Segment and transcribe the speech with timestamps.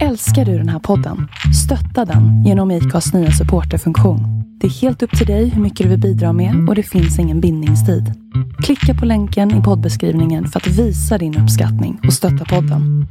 [0.00, 1.28] Älskar du den här podden?
[1.64, 4.20] Stötta den genom IKAs nya supporterfunktion.
[4.60, 7.18] Det är helt upp till dig hur mycket du vill bidra med och det finns
[7.18, 8.12] ingen bindningstid.
[8.62, 13.06] Klicka på länken i poddbeskrivningen för att visa din uppskattning och stötta podden.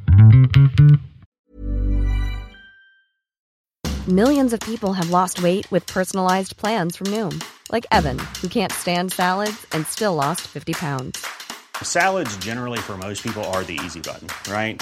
[4.07, 7.39] Millions of people have lost weight with personalized plans from Noom,
[7.73, 11.25] like Evan, who can't stand salads and still lost 50 pounds.
[11.83, 14.81] Salads, generally, for most people, are the easy button, right?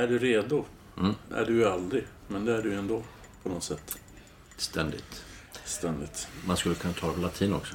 [0.00, 0.64] Är du redo?
[1.34, 3.02] Är du ju aldrig, men det är du ändå
[3.42, 3.98] på något sätt.
[4.56, 5.24] Ständigt.
[5.64, 6.28] Ständigt.
[6.46, 7.74] Man skulle kunna ta det på latin också.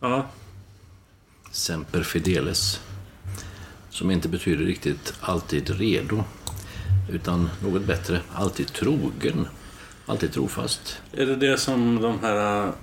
[0.00, 0.26] Ja,
[1.50, 2.80] Semper fideles.
[3.90, 6.24] Som inte betyder riktigt alltid redo.
[7.10, 9.48] Utan något bättre, alltid trogen.
[10.06, 11.02] Alltid trofast.
[11.12, 12.74] är det det som de här äh,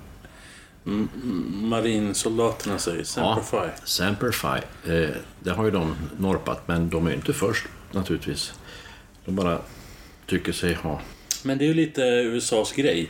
[1.64, 3.04] marinsoldaterna säger?
[3.04, 3.88] Semper Fi?
[3.88, 4.92] Semper Fi.
[4.92, 8.54] Eh, det har ju de norpat, men de är ju inte först naturligtvis.
[9.26, 9.60] De bara
[10.26, 11.02] tycker sig ha...
[11.44, 13.10] Men det är ju lite USAs grej.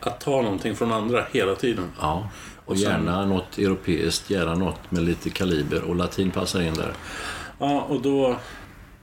[0.00, 1.84] Att ta någonting från andra hela tiden.
[2.00, 2.28] Ja.
[2.64, 5.82] Och, Och sen- gärna något europeiskt, gärna något med lite kaliber.
[5.82, 6.92] Och latin passar in där.
[7.58, 8.36] Ja, och då...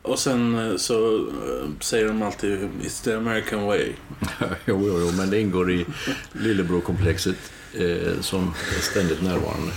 [0.02, 3.86] Och sen äh, så äh, säger de alltid It's the American way.
[4.66, 5.86] jo, jo, jo, men det ingår i
[6.32, 7.36] lillebror-komplexet
[7.74, 9.72] eh, som är ständigt närvarande.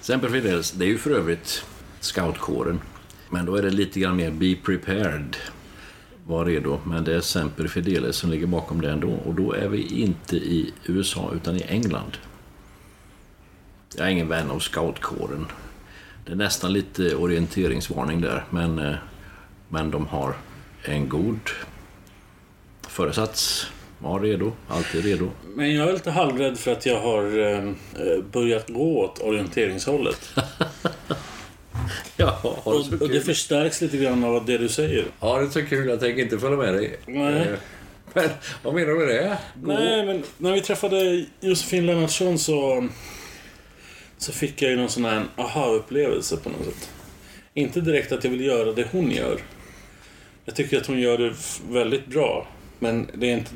[0.00, 1.64] Semper Fidelis, det är ju för övrigt
[2.00, 2.80] scoutkåren.
[3.30, 5.36] Men då är det lite grann mer Be prepared.
[6.26, 6.80] Var redo.
[6.84, 9.10] Men det är Semper Fidelis som ligger bakom det ändå.
[9.10, 12.16] Och då är vi inte i USA utan i England.
[13.96, 15.46] Jag är ingen vän av scoutkåren.
[16.26, 18.44] Det är nästan lite orienteringsvarning där.
[18.50, 18.94] Men, eh,
[19.68, 20.34] men de har
[20.84, 21.40] en god
[22.88, 23.66] föresats.
[23.98, 25.30] Var redo, alltid redo.
[25.54, 27.72] Men jag är lite halvrädd för att jag har äh,
[28.32, 30.34] börjat gå åt orienteringshållet.
[32.16, 35.04] Ja, har Och, så och det förstärks lite grann av det du säger.
[35.20, 35.88] Ja, det är så kul.
[35.88, 36.96] Jag tänker inte följa med dig.
[37.06, 37.34] Nej.
[37.42, 37.46] Eh,
[38.14, 38.28] Men
[38.62, 39.38] vad menar du med det?
[39.54, 39.72] Gå.
[39.72, 42.88] Nej, men när vi träffade Josefin Lennartsson så,
[44.18, 46.90] så fick jag ju någon sån här aha-upplevelse på något sätt.
[47.54, 49.40] Inte direkt att jag vill göra det hon gör.
[50.44, 51.34] Jag tycker att hon gör det
[51.70, 52.48] väldigt bra.
[52.78, 53.50] Men det är inte...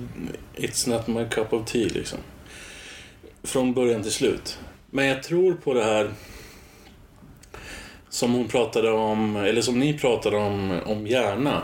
[0.56, 2.18] It's not my cup of tea liksom.
[3.42, 4.58] Från början till slut.
[4.90, 6.10] Men jag tror på det här
[8.10, 11.62] som hon pratade om, eller som ni pratade om, om hjärna.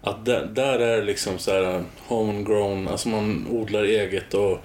[0.00, 4.58] Att där, där är liksom så här homegrown, alltså man odlar eget och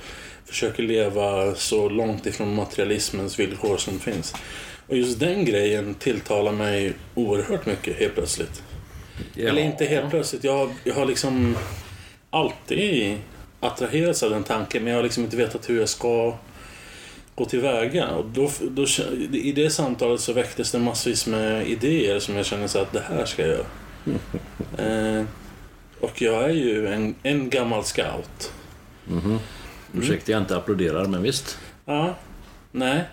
[0.45, 4.35] försöker leva så långt ifrån materialismens villkor som finns.
[4.87, 8.63] Och just den grejen tilltalar mig oerhört mycket helt plötsligt.
[9.35, 9.49] Ja.
[9.49, 11.57] Eller inte helt plötsligt, jag, jag har liksom
[12.29, 13.17] alltid
[13.59, 16.33] attraherats av den tanken men jag har liksom inte vetat hur jag ska
[17.41, 18.07] gå tillväga.
[18.07, 18.85] Och då, då,
[19.33, 23.03] I det samtalet så väcktes det massvis med idéer som jag känner så att det
[23.09, 23.65] här ska jag göra.
[24.77, 25.23] Eh,
[25.99, 28.53] och jag är ju en, en gammal scout.
[29.93, 31.57] Ursäkta jag inte applåderar, men visst.
[31.85, 32.15] Ja,
[32.71, 33.03] nej.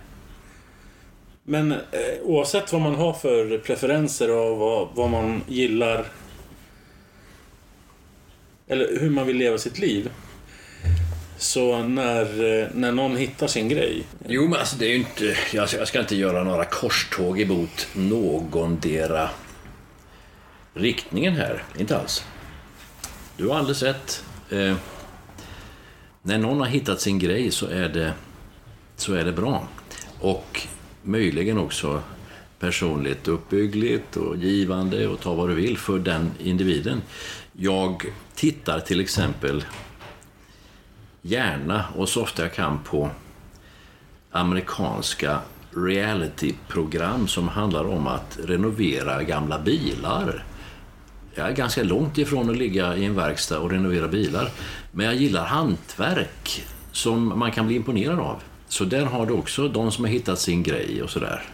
[1.42, 1.78] Men eh,
[2.22, 6.04] oavsett vad man har för preferenser och vad, vad man gillar
[8.66, 10.10] eller hur man vill leva sitt liv.
[11.38, 14.04] Så när, eh, när någon hittar sin grej.
[14.28, 15.36] Jo, men alltså det är ju inte...
[15.52, 19.30] Jag ska, jag ska inte göra några korståg emot någondera
[20.74, 21.62] riktningen här.
[21.78, 22.24] Inte alls.
[23.36, 24.24] Du har alldeles rätt.
[24.50, 24.74] Eh,
[26.22, 28.12] när någon har hittat sin grej så är det,
[28.96, 29.68] så är det bra.
[30.20, 30.60] Och
[31.02, 32.02] möjligen också
[32.58, 37.02] personligt uppbyggligt och givande och ta vad du vill för den individen.
[37.52, 39.64] Jag tittar till exempel
[41.22, 43.10] gärna och så ofta jag kan på
[44.30, 45.38] amerikanska
[45.70, 50.44] realityprogram som handlar om att renovera gamla bilar.
[51.34, 54.50] Jag är ganska långt ifrån att ligga i en verkstad och renovera bilar.
[54.92, 58.42] Men jag gillar hantverk som man kan bli imponerad av.
[58.68, 61.44] Så där har du också de som har hittat sin grej och sådär.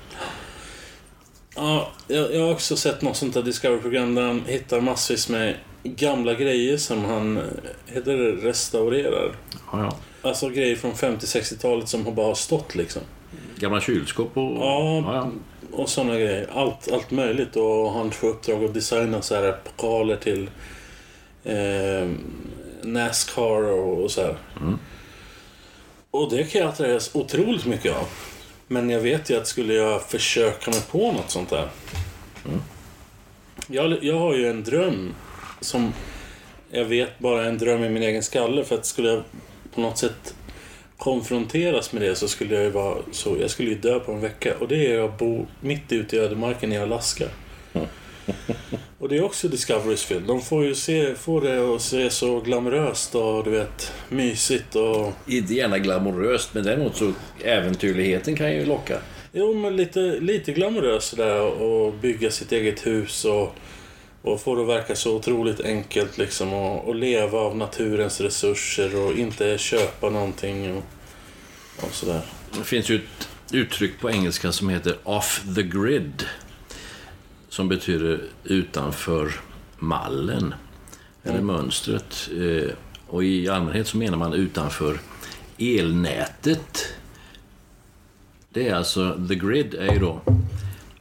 [1.57, 5.57] Ja, jag, jag har också sett något sånt där Discovery-program där de hittar massvis med
[5.85, 7.45] gamla grejer som han, eh,
[7.87, 9.33] heter det, restaurerar.
[9.73, 9.97] Ja, ja.
[10.23, 13.03] Alltså grejer från 50-60-talet som bara har stått liksom.
[13.57, 14.57] Gamla kylskåp och...
[14.57, 15.31] Ja, ja,
[15.73, 16.51] och sådana grejer.
[16.55, 17.57] Allt, allt möjligt.
[17.57, 20.51] Och han får uppdrag att designa så här pokaler till
[21.45, 22.09] eh,
[22.83, 24.37] Nascar och, och så här.
[24.61, 24.79] Mm.
[26.11, 28.07] Och det kan jag attraheras otroligt mycket av.
[28.67, 31.69] Men jag vet ju att skulle jag försöka mig på något sånt där.
[33.67, 35.15] Jag, jag har ju en dröm
[35.65, 35.93] som
[36.71, 38.65] jag vet bara är en dröm i min egen skalle.
[38.65, 39.23] För att skulle jag
[39.75, 40.35] på något sätt
[40.99, 44.21] konfronteras med det så skulle jag ju vara så, jag skulle ju dö på en
[44.21, 44.55] vecka.
[44.61, 47.25] Och det är att bo mitt ute i ödemarken i Alaska.
[48.99, 50.27] Och det är också Discoverys film.
[50.27, 55.13] De får ju se, får det att se så glamoröst och du vet mysigt och...
[55.27, 57.13] Inte gärna glamoröst, men däremot så
[57.45, 58.99] äventyrligheten kan ju locka.
[59.33, 63.55] Jo, men lite, lite glamoröst sådär och bygga sitt eget hus och,
[64.25, 68.97] och få det att verka så otroligt enkelt liksom och, och leva av naturens resurser
[69.05, 70.83] och inte köpa någonting och,
[71.85, 72.21] och sådär.
[72.59, 76.25] Det finns ju ett uttryck på engelska som heter off the grid.
[77.49, 79.33] Som betyder utanför
[79.79, 80.55] mallen.
[81.25, 82.31] Eller mönstret.
[82.39, 82.71] Eh,
[83.09, 84.99] Och i allmänhet så menar man utanför
[85.59, 86.95] elnätet.
[88.49, 90.21] Det är alltså, the grid är ju då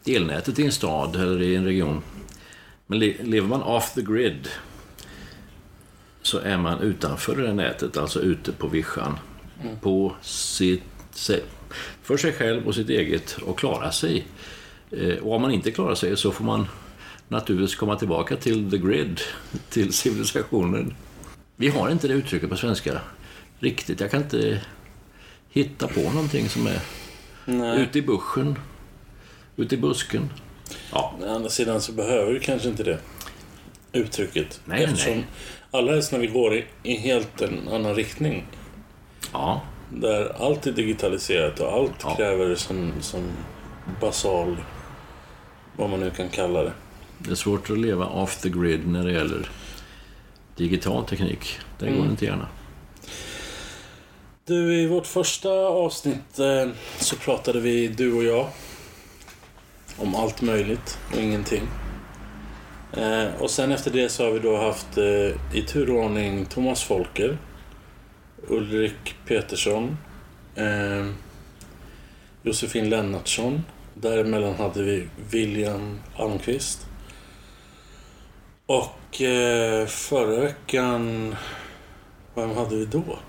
[0.06, 2.02] elnätet i en stad eller i en region.
[2.94, 4.48] Men le- lever man off the grid
[6.22, 9.18] så är man utanför det nätet, alltså ute på vischan.
[9.82, 10.84] På sitt,
[12.04, 14.26] för sig själv och sitt eget och klara sig.
[14.92, 16.68] Eh, Och om man inte klarar sig så får man
[17.28, 19.22] naturligtvis komma tillbaka till the grid,
[19.70, 20.94] till civilisationen.
[21.56, 23.02] Vi har inte det uttrycket på svenska
[23.60, 24.00] riktigt.
[24.00, 24.62] Jag kan inte
[25.50, 26.80] hitta på någonting som är
[27.46, 27.82] Nej.
[27.82, 28.56] ute i buschen,
[29.56, 30.30] ute i busken.
[30.92, 33.00] Ja, Å andra sidan så behöver du kanske inte det
[33.92, 34.62] uttrycket.
[34.66, 35.26] Nej, Eftersom nej.
[35.94, 38.44] Helst när vi går i, i helt en annan riktning.
[39.34, 42.16] ja, Där allt är digitaliserat och allt Ja.
[42.16, 43.22] kräver som, som
[44.02, 44.58] basal,
[45.78, 46.72] vad man nu kan kalla det.
[47.20, 49.50] det är svårt att leva off the grid när det gäller
[50.56, 51.60] digital teknik.
[51.80, 52.10] Det går Mm.
[52.10, 52.48] inte gärna.
[54.46, 58.48] Du, i vårt första avsnitt eh, så pratade vi, du och jag,
[59.98, 61.68] om allt möjligt och ingenting.
[62.94, 67.38] Eh, och sen efter det så har vi då haft eh, i turordning Thomas Folker,
[68.48, 69.98] Ulrik Petersson,
[70.56, 71.08] eh,
[72.44, 73.64] Josefin Lennartsson.
[73.94, 76.88] Däremellan hade vi William Almqvist.
[78.66, 81.36] Och eh, förra veckan,
[82.36, 83.20] vem hade vi då?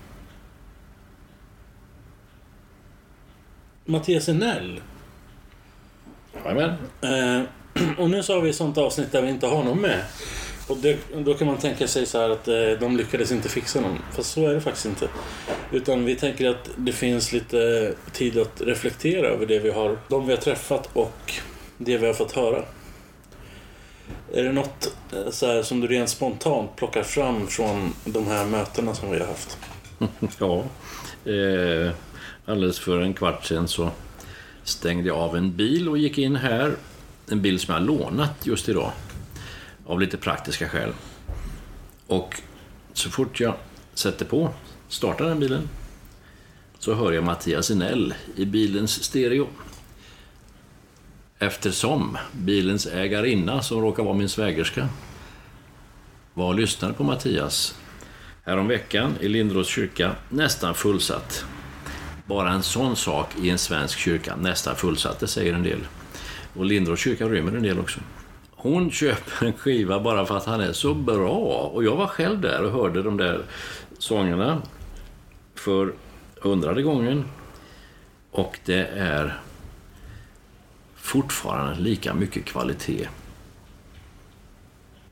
[3.85, 4.81] Mattias Enell.
[6.43, 6.73] Jajamän.
[7.01, 7.41] Eh,
[7.97, 10.01] och nu så har vi ett sånt avsnitt där vi inte har någon med.
[10.67, 13.81] Och det, då kan man tänka sig så här att eh, de lyckades inte fixa
[13.81, 13.99] någon.
[14.11, 15.07] Fast så är det faktiskt inte.
[15.71, 20.27] Utan vi tänker att det finns lite tid att reflektera över det vi har, de
[20.27, 21.33] vi har träffat och
[21.77, 22.63] det vi har fått höra.
[24.33, 28.45] Är det något eh, så här, som du rent spontant plockar fram från de här
[28.45, 29.57] mötena som vi har haft?
[30.39, 30.63] Ja,
[31.31, 31.91] eh,
[32.45, 33.89] alldeles för en kvart sedan så
[34.65, 36.75] stängde jag av en bil och gick in här.
[37.29, 38.91] En bil som jag lånat just idag.
[39.85, 40.93] Av lite praktiska skäl.
[42.07, 42.41] Och
[42.93, 43.55] så fort jag
[43.93, 44.49] sätter på,
[44.87, 45.69] startar den bilen,
[46.79, 49.47] så hör jag Mattias Enell i bilens stereo.
[51.39, 54.89] Eftersom bilens ägarinna, som råkar vara min svägerska,
[56.33, 57.75] var och lyssnade på Mattias
[58.43, 61.45] Häromveckan i Lindros kyrka, nästan fullsatt.
[62.25, 65.79] Bara en sån sak i en svensk kyrka, nästan fullsatte, säger en del.
[66.53, 67.99] Och Lindros kyrka rymmer en del också.
[68.51, 71.37] Hon köper en skiva bara för att han är så bra.
[71.73, 73.43] Och jag var själv där och hörde de där
[73.97, 74.61] sångerna
[75.55, 75.93] för
[76.41, 77.25] hundrade gången.
[78.31, 79.39] Och det är
[80.95, 83.07] fortfarande lika mycket kvalitet.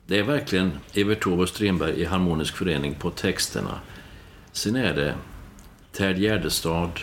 [0.06, 3.80] Det är verkligen Evert Taube och Strindberg i harmonisk förening på texterna.
[4.52, 5.16] Sen är det
[5.94, 7.00] Ted Gärdestad,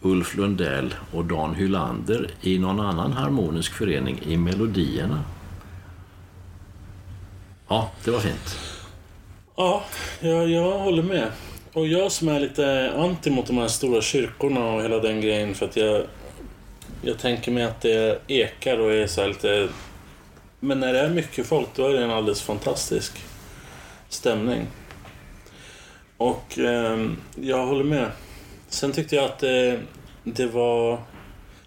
[0.00, 5.24] Ulf Lundell och Dan Hylander i någon annan harmonisk förening i melodierna.
[7.68, 8.58] Ja, det var fint.
[9.56, 9.84] Ja,
[10.20, 11.32] jag, jag håller med.
[11.72, 15.54] Och jag som är lite anti mot de här stora kyrkorna och hela den grejen
[15.54, 16.02] för att jag...
[17.02, 19.68] Jag tänker mig att det ekar och är så här lite...
[20.60, 23.24] Men när det är mycket folk då är det en alldeles fantastisk
[24.08, 24.66] stämning.
[26.18, 28.10] Och ehm, jag håller med.
[28.68, 29.80] Sen tyckte jag att det,
[30.24, 30.98] det var...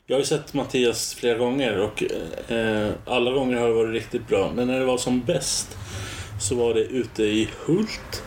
[0.05, 2.03] Jag har ju sett Mattias flera gånger och
[2.51, 4.51] eh, alla gånger har det varit riktigt bra.
[4.55, 5.77] Men när det var som bäst
[6.41, 8.24] så var det ute i Hult.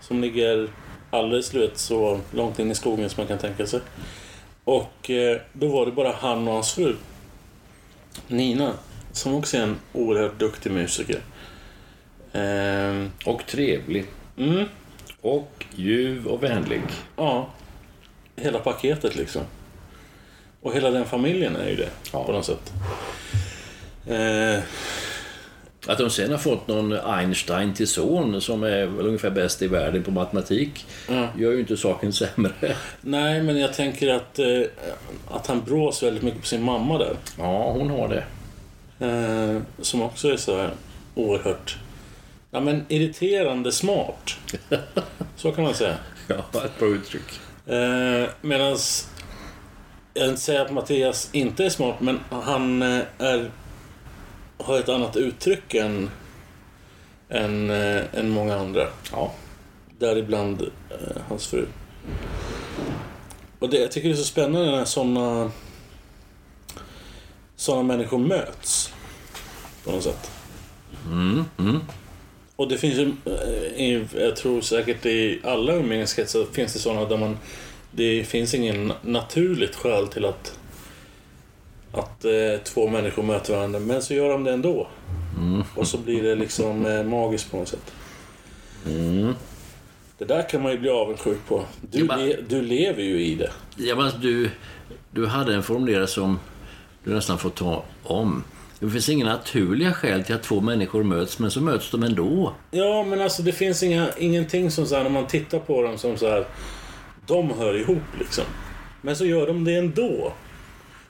[0.00, 0.68] Som ligger
[1.10, 3.80] alldeles du vet, så långt in i skogen som man kan tänka sig.
[4.64, 6.96] Och eh, då var det bara han och hans fru.
[8.28, 8.72] Nina,
[9.12, 11.20] som också är en oerhört duktig musiker.
[12.32, 14.04] Ehm, Och trevlig.
[14.38, 14.64] mm,
[15.20, 16.82] Och ljuv och vänlig.
[17.16, 17.48] ja,
[18.36, 19.42] hela paketet liksom.
[20.62, 22.24] Och hela den familjen är ju det, Ja.
[22.24, 22.72] på något sätt.
[24.06, 24.62] Eh,
[25.86, 29.66] Att de sen har fått någon Einstein till son som är väl ungefär bäst i
[29.68, 31.28] världen på matematik Ja.
[31.38, 32.52] gör ju inte saken sämre.
[33.00, 34.62] nej, men jag tänker att, eh,
[35.30, 37.16] att han brås väldigt mycket på sin mamma där.
[37.38, 38.24] Ja, hon har det.
[39.06, 40.70] Eh, som också är så här
[41.14, 41.78] oerhört
[42.50, 44.36] ja, men irriterande smart.
[45.36, 45.96] Så kan man säga.
[46.52, 47.40] Ja, ett bra uttryck.
[47.66, 48.76] Eh, Medan
[50.14, 53.50] jag vill inte säga att Mattias inte är smart, men han eh, är,
[54.58, 56.10] har ett annat uttryck än,
[57.28, 58.86] än, eh, än många andra.
[59.12, 59.32] Ja.
[59.98, 61.66] Däribland eh, hans fru.
[63.58, 65.50] Och det, jag tycker det är så spännande när sådana
[67.56, 68.92] såna människor möts.
[69.84, 70.30] På något sätt.
[71.06, 71.80] Mm, mm.
[72.60, 73.12] Och det finns ju,
[73.76, 77.38] eh, jag tror säkert i alla umgängeskretsar finns det sådana där man
[77.90, 80.58] det finns ingen naturligt skäl till att
[81.92, 84.88] att eh, två människor möter varandra, men så gör de det ändå.
[85.76, 87.92] Och så blir det liksom eh, magiskt på något sätt.
[90.18, 91.64] Det där kan man ju bli avundsjuk på.
[91.80, 93.50] Du, Ja, men- le, du lever ju i det.
[93.76, 94.50] Ja, men du,
[95.10, 96.38] du hade en formulering som
[97.04, 98.44] du nästan får ta om.
[98.80, 102.54] Det finns inga naturliga skäl till att två människor möts, men så möts de ändå.
[102.70, 105.98] Ja, men alltså det finns inga, ingenting som så här, när man tittar på dem
[105.98, 106.46] som så här,
[107.26, 108.44] de hör ihop liksom.
[109.02, 110.32] Men så gör de det ändå.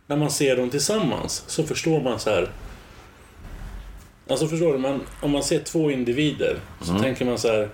[0.06, 2.48] När man ser dem tillsammans så förstår man så här.
[4.28, 7.68] Alltså förstår du, man, om man ser två individer så tänker man så här.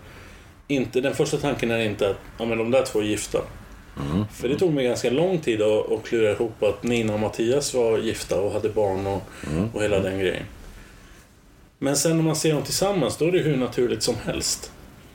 [0.68, 3.38] Inte, den första tanken är inte att ja, men de där två är gifta.
[4.00, 4.24] Mm.
[4.32, 7.74] För det tog mig ganska lång tid att, att klura ihop att Nina och Mattias
[7.74, 9.68] var gifta och hade barn och, mm.
[9.74, 10.44] och hela den grejen.
[11.78, 14.72] Men sen när man ser dem tillsammans, då är det hur naturligt som helst.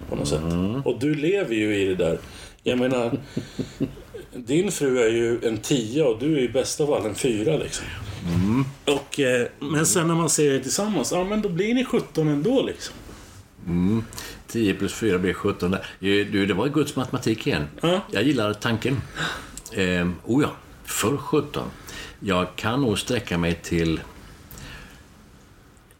[0.10, 0.44] På något sätt.
[0.86, 2.20] Och du lever ju i det där.
[2.64, 3.18] Jag menar,
[4.34, 7.86] din fru är ju en tia och du är i bästa fall en fyra liksom.
[8.26, 8.66] Mm.
[8.86, 12.28] Och, eh, men sen när man ser er tillsammans, ja men då blir ni 17
[12.28, 12.96] ändå liksom.
[13.68, 14.04] Mm.
[14.52, 15.76] 10 plus 4 blir 17.
[16.00, 17.68] Du, det var Guds matematik igen.
[17.82, 18.02] Ja.
[18.12, 19.02] Jag gillar tanken.
[19.72, 20.52] Eh, oh ja,
[20.84, 21.64] för 17.
[22.20, 24.02] Jag kan nog sträcka mig till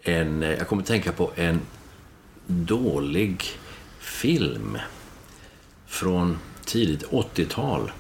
[0.02, 0.42] en...
[0.42, 1.60] Jag kommer att tänka på en
[2.48, 3.44] dålig
[4.00, 4.78] film
[5.88, 7.92] från tidigt 80-tal.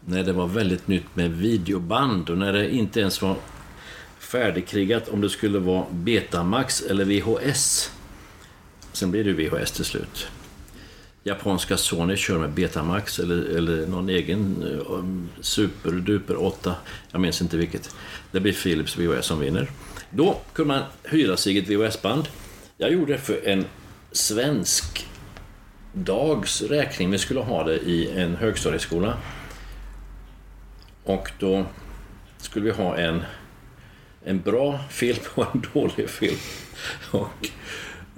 [0.00, 3.36] När det var väldigt nytt med videoband och när det inte ens var
[4.18, 7.90] färdigkrigat om det skulle vara Betamax eller VHS.
[8.96, 10.28] Sen blir det VHS till slut.
[11.24, 16.74] Japanska Sony kör med Betamax eller, eller någon egen eh, Super Duper 8.
[17.10, 17.94] Jag minns inte vilket.
[18.32, 19.70] Det blir Philips VHS som vinner.
[20.10, 22.28] Då kunde man hyra sig ett VHS-band.
[22.76, 23.64] Jag gjorde det för en
[24.12, 25.06] svensk
[25.92, 27.10] dags räkning.
[27.10, 29.16] Vi skulle ha det i en högstadieskola.
[31.04, 31.66] Och då
[32.38, 33.22] skulle vi ha en,
[34.24, 36.38] en bra film och en dålig film.
[37.10, 37.50] Och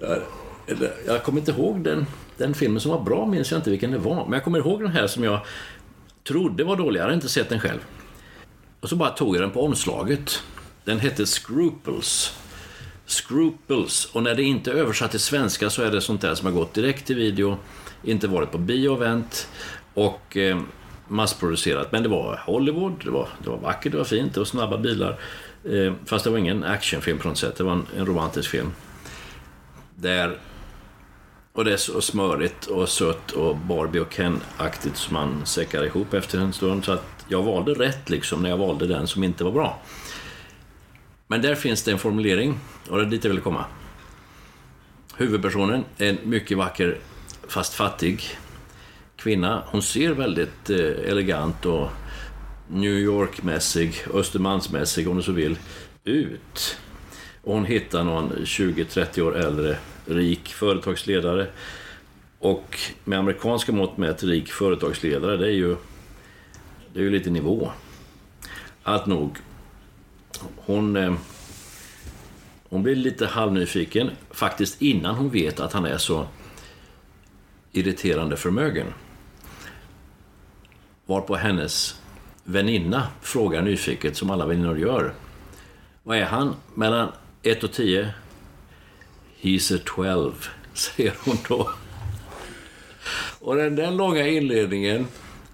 [0.03, 0.23] eh,
[0.69, 2.07] eller, jag kommer inte ihåg den,
[2.37, 4.25] den filmen som var bra, minns jag inte vilken det var.
[4.25, 5.41] Men jag kommer ihåg den här som jag
[6.29, 6.99] trodde var dålig.
[6.99, 7.81] Jag hade inte sett den själv.
[8.81, 10.43] Och så bara tog jag den på omslaget.
[10.85, 12.39] Den hette Scruples.
[13.07, 14.05] Scruples.
[14.05, 16.53] Och när det inte är översatt till svenska så är det sånt där som har
[16.53, 17.57] gått direkt till video,
[18.05, 19.49] inte varit på bio bioevent
[19.95, 20.61] och eh,
[21.09, 21.93] massproducerat.
[21.93, 24.79] Men det var Hollywood, det var, det var vackert, det var fint, det var snabba
[24.79, 25.19] bilar.
[25.65, 28.73] Eh, fast det var ingen actionfilm på något sätt, det var en, en romantisk film.
[29.95, 30.39] Där
[31.59, 36.15] och det är så smörigt och sött och Barbie och Ken-aktigt som man säckar ihop
[36.15, 36.85] efter en stund.
[36.85, 39.83] Så att jag valde rätt liksom när jag valde den som inte var bra.
[41.27, 43.65] Men där finns det en formulering och det är dit jag vill komma.
[45.17, 46.99] Huvudpersonen är en mycket vacker,
[47.49, 48.25] fast fattig
[49.17, 49.63] kvinna.
[49.67, 51.91] Hon ser väldigt eh, elegant och
[52.69, 55.59] New York-mässig, Östermalmsmässig om du så vill,
[56.05, 56.79] ut.
[57.43, 59.77] Och hon hittar någon 20-30 år äldre
[60.07, 61.47] rik företagsledare.
[62.39, 65.77] Och med amerikanska mått mätt rik företagsledare, det är ju,
[66.93, 67.71] det är ju lite nivå.
[68.83, 69.37] Allt nog.
[70.57, 71.15] Hon, eh,
[72.69, 76.27] hon blir lite halvnyfiken, faktiskt innan hon vet att han är så
[77.73, 78.87] irriterande förmögen.
[81.07, 82.01] Varpå hennes
[82.45, 85.15] väninna frågar nyfiket, som alla väninnor gör.
[86.03, 86.55] Vad är han?
[86.75, 87.09] Mellan
[87.49, 88.09] 1 och 10?
[89.41, 91.71] He's a 12, säger hon då.
[93.41, 95.07] Och den, den långa inledningen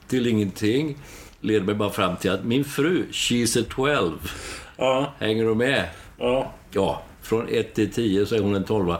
[0.09, 0.99] till ingenting
[1.41, 4.33] leder mig bara fram till att min fru, she's a 12.
[4.77, 5.89] Ja, Hänger du med?
[6.19, 6.53] ja.
[6.71, 8.95] Ja, från 1 till 10 så är hon en 12.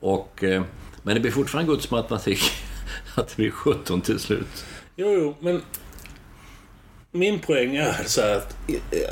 [0.00, 0.62] Och, eh,
[1.02, 2.40] men det blir fortfarande Guds matematik
[3.14, 4.64] att det blir 17 till slut.
[4.96, 5.62] Jo, jo, men
[7.14, 8.56] min poäng är så att,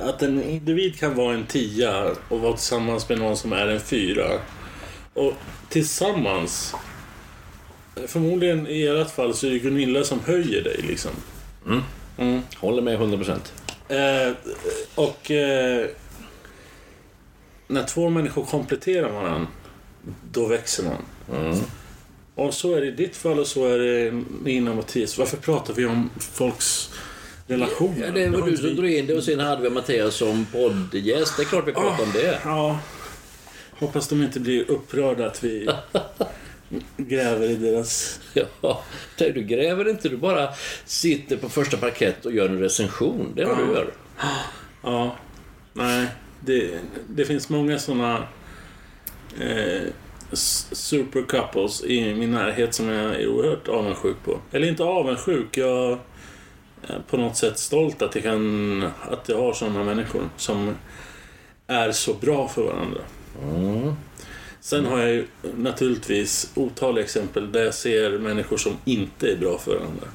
[0.03, 3.81] att en individ kan vara en tia och vara tillsammans med någon som är en
[3.81, 4.41] fyra.
[5.15, 5.33] Och
[5.69, 6.75] tillsammans,
[8.07, 11.11] förmodligen i ert fall så är det Gunilla som höjer dig liksom.
[12.57, 13.53] Håller med 100 procent.
[13.89, 14.33] Eh,
[14.95, 15.87] och eh,
[17.69, 19.47] när två människor kompletterar varandra,
[20.33, 21.03] då växer man.
[22.35, 25.19] Och så är det i ditt fall och så är det och Mattias.
[25.19, 26.91] Varför pratar vi om folks
[27.47, 28.07] relationer?
[28.07, 31.37] Ja, det var du som drog in det och sen hade vi Mattias som poddgäst.
[31.37, 32.41] Det är klart vi pratar om det.
[32.45, 32.79] Ja.
[33.79, 35.69] Hoppas de inte blir upprörda att vi
[36.97, 38.21] gräver i deras...
[38.63, 38.83] Ja,
[39.17, 40.49] du gräver inte, du bara
[40.85, 43.33] sitter på första parkett och gör en recension.
[43.37, 43.93] Det är vad du gör.
[44.83, 45.17] Ja.
[45.73, 46.07] Nej,
[46.41, 46.71] det,
[47.09, 48.27] det finns många såna
[49.41, 49.83] eh,
[50.33, 54.39] super couples i min närhet som jag är oerhört avundsjuk på.
[54.53, 55.99] Eller inte avundsjuk, jag
[57.11, 60.75] på något sätt stolt att jag, kan, att jag har såna människor som
[61.67, 63.01] är så bra för varandra.
[64.61, 69.59] Sen har jag ju naturligtvis otaliga exempel där jag ser människor som inte är bra
[69.59, 70.07] för varandra.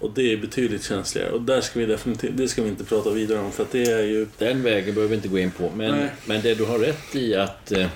[0.00, 1.30] Och det är betydligt känsligare.
[1.30, 3.90] Och där ska vi definitivt, det ska vi inte prata vidare om för att det
[3.90, 4.26] är ju...
[4.38, 5.70] Den vägen behöver vi inte gå in på.
[5.76, 6.08] Men, Nej.
[6.26, 7.86] men det du har rätt i att eh,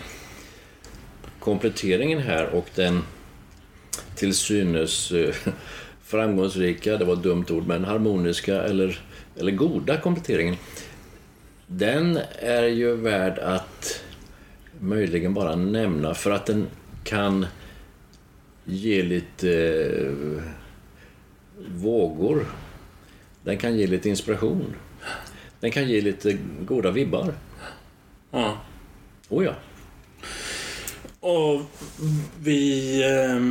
[1.40, 3.02] kompletteringen här och den
[4.14, 5.34] till synes eh,
[6.08, 9.00] framgångsrika, det var ett dumt ord, men harmoniska eller,
[9.36, 10.56] eller goda kompletteringen.
[11.66, 14.04] Den är ju värd att
[14.80, 16.66] möjligen bara nämna för att den
[17.04, 17.46] kan
[18.64, 19.52] ge lite
[19.96, 20.42] eh,
[21.68, 22.46] vågor.
[23.44, 24.74] Den kan ge lite inspiration.
[25.60, 27.34] Den kan ge lite goda vibbar.
[28.30, 28.58] Ja.
[29.28, 29.54] Oh ja.
[31.20, 31.60] Och
[32.40, 33.50] vi eh,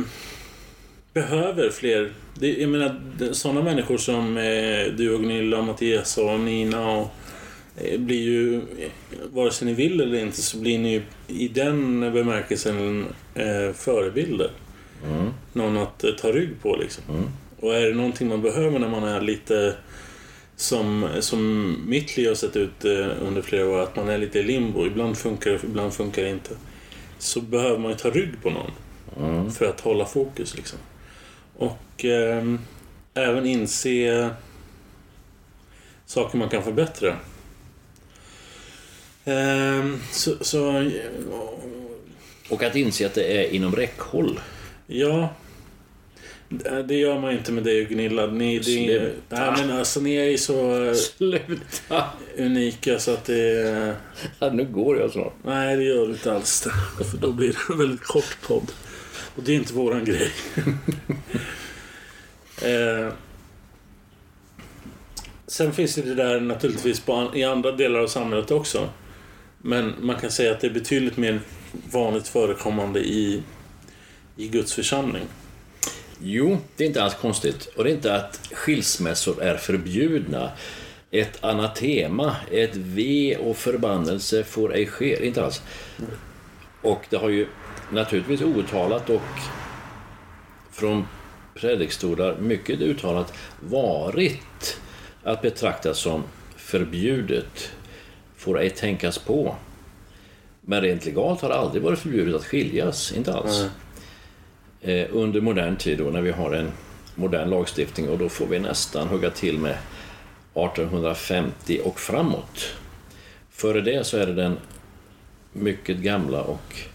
[1.12, 2.12] behöver fler.
[2.40, 3.00] Det, jag menar,
[3.32, 7.10] sådana människor som eh, du och Gunilla, Mattias och Nina och
[7.76, 8.90] eh, blir ju, eh,
[9.32, 14.50] vare sig ni vill eller inte, så blir ni ju i den bemärkelsen eh, förebilder.
[15.52, 17.04] Någon att eh, ta rygg på liksom.
[17.60, 19.74] Och är det någonting man behöver när man är lite
[20.56, 22.84] som, som mitt liv har sett ut
[23.22, 24.86] under flera år, att man är lite i limbo.
[24.86, 26.50] Ibland funkar det, ibland funkar det inte.
[27.18, 30.56] Så behöver man ju ta rygg på någon för att hålla fokus.
[30.56, 30.78] Liksom.
[31.58, 32.58] Och ehm,
[33.14, 34.30] även inse
[36.06, 37.16] saker man kan förbättra.
[39.24, 40.90] Ehm, så, så
[42.50, 44.40] Och att inse att det är inom räckhåll.
[44.86, 45.28] Ja.
[46.84, 48.26] Det gör man inte med dig och Gunilla.
[48.26, 49.50] Ni, det, Sluta.
[49.50, 52.04] nej, men alltså, ni är ju så eh, Sluta!
[52.38, 53.96] unika så att det...
[54.38, 55.34] Ja, nu går jag snart.
[55.44, 56.66] Nej, det gör det inte alls.
[57.10, 58.72] För då blir det en väldigt kort podd.
[59.36, 60.32] Och det är inte våran grej.
[62.62, 63.12] eh,
[65.46, 68.88] sen finns det där naturligtvis på, i andra delar av samhället också.
[69.58, 71.40] Men man kan säga att det är betydligt mer
[71.92, 73.42] vanligt förekommande i,
[74.36, 75.24] i Guds församling.
[76.20, 77.66] Jo, det är inte alls konstigt.
[77.76, 80.50] Och det är inte att skilsmässor är förbjudna.
[81.10, 85.26] Ett anatema, ett ve och förbannelse får ej ske.
[85.26, 85.62] Inte alls.
[86.82, 87.46] Och det har ju
[87.92, 89.22] naturligtvis outtalat och
[90.70, 91.06] från
[91.54, 94.80] predikstolar mycket uttalat varit
[95.22, 96.22] att betrakta som
[96.56, 97.70] förbjudet.
[98.36, 99.56] Får ej tänkas på.
[100.60, 103.12] Men rent legalt har det aldrig varit förbjudet att skiljas.
[103.12, 103.64] Inte alls
[104.80, 106.72] eh, under modern tid då när vi har en
[107.14, 109.76] modern lagstiftning och då får vi nästan hugga till med
[110.54, 112.74] 1850 och framåt.
[113.50, 114.56] Före det så är det den
[115.52, 116.87] mycket gamla och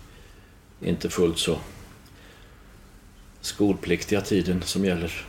[0.86, 1.58] inte fullt så
[3.42, 5.26] skolpliktiga tiden som gäller.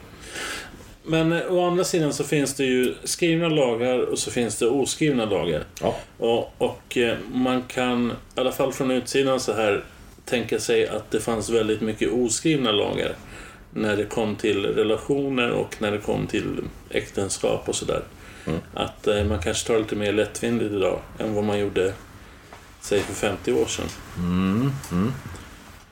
[1.05, 4.67] Men eh, å andra sidan så finns det ju skrivna lagar och så finns det
[4.67, 5.64] oskrivna lagar.
[5.81, 5.97] Ja.
[6.19, 9.85] Och, och eh, man kan, i alla fall från utsidan så här,
[10.25, 13.17] tänka sig att det fanns väldigt mycket oskrivna lagar.
[13.71, 18.03] När det kom till relationer och när det kom till äktenskap och sådär.
[18.75, 21.93] Att eh, man kanske tar lite mer lättvindigt idag än vad man gjorde,
[22.81, 23.87] säg för 50 år sedan.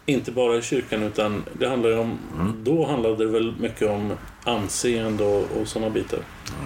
[0.07, 2.19] Inte bara i kyrkan utan det handlar om,
[2.63, 4.13] då handlade det väl mycket om
[4.45, 6.19] anseende och, och sådana bitar.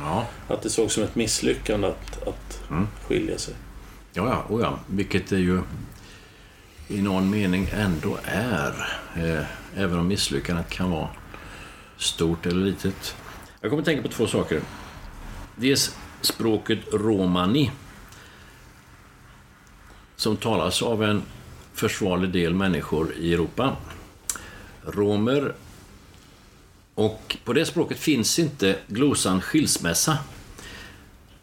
[0.05, 2.63] Ja, Att det såg som ett misslyckande att, att
[3.07, 3.55] skilja sig.
[4.13, 4.79] ja, ja, oh ja.
[4.87, 5.61] vilket det ju
[6.89, 8.99] i någon mening ändå är.
[9.17, 9.45] Eh,
[9.77, 11.09] även om misslyckandet kan vara
[11.97, 13.17] stort eller litet.
[13.61, 14.61] Jag kommer att tänka på två saker.
[15.57, 17.71] Dels språket romani
[20.17, 21.23] som talas av en
[21.77, 23.77] försvarlig del människor i Europa.
[24.85, 25.55] Romer.
[26.95, 30.19] Och på det språket finns inte glosan skilsmässa.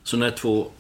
[0.03, 0.71] Så när två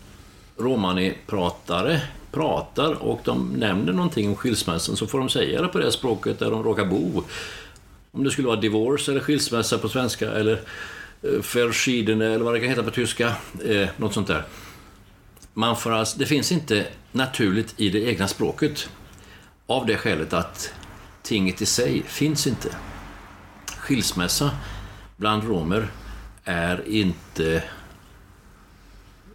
[0.57, 5.91] romani-pratare pratar och de nämner någonting om skilsmässan så får de säga det på det
[5.91, 7.23] språket där de råkar bo.
[8.11, 10.61] Om det skulle vara divorce eller skilsmässa på svenska eller
[11.21, 13.33] eh, verschiedene eller vad det kan heta på tyska.
[13.65, 14.43] Eh, något sånt där.
[15.53, 18.89] Man får alltså, det finns inte naturligt i det egna språket.
[19.67, 20.73] Av det skälet att
[21.21, 22.75] tinget i sig finns inte.
[23.77, 24.51] Skilsmässa
[25.17, 25.87] bland romer
[26.43, 27.63] är inte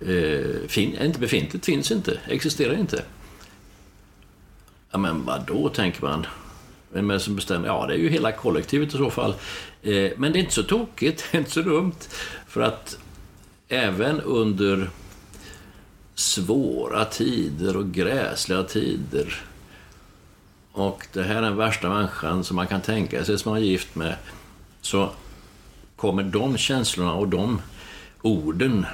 [0.01, 3.05] eh, fin, är inte befintligt, finns inte, existerar inte.
[4.91, 6.27] Ja, men vad då tänker man.
[6.93, 7.67] Vem är det som bestämmer?
[7.67, 9.35] Ja, det är ju hela kollektivet i så fall.
[9.83, 11.97] Eh, men det är inte så tokigt, det är inte så dumt.
[12.47, 12.99] För att
[13.69, 14.91] även under
[16.15, 19.43] svåra tider och gräsliga tider
[20.79, 23.67] och det här är den värsta människan som man kan tänka sig som man är
[23.67, 24.17] gift med
[24.81, 25.11] så
[25.97, 27.63] kommer de känslorna och de
[28.23, 28.87] orden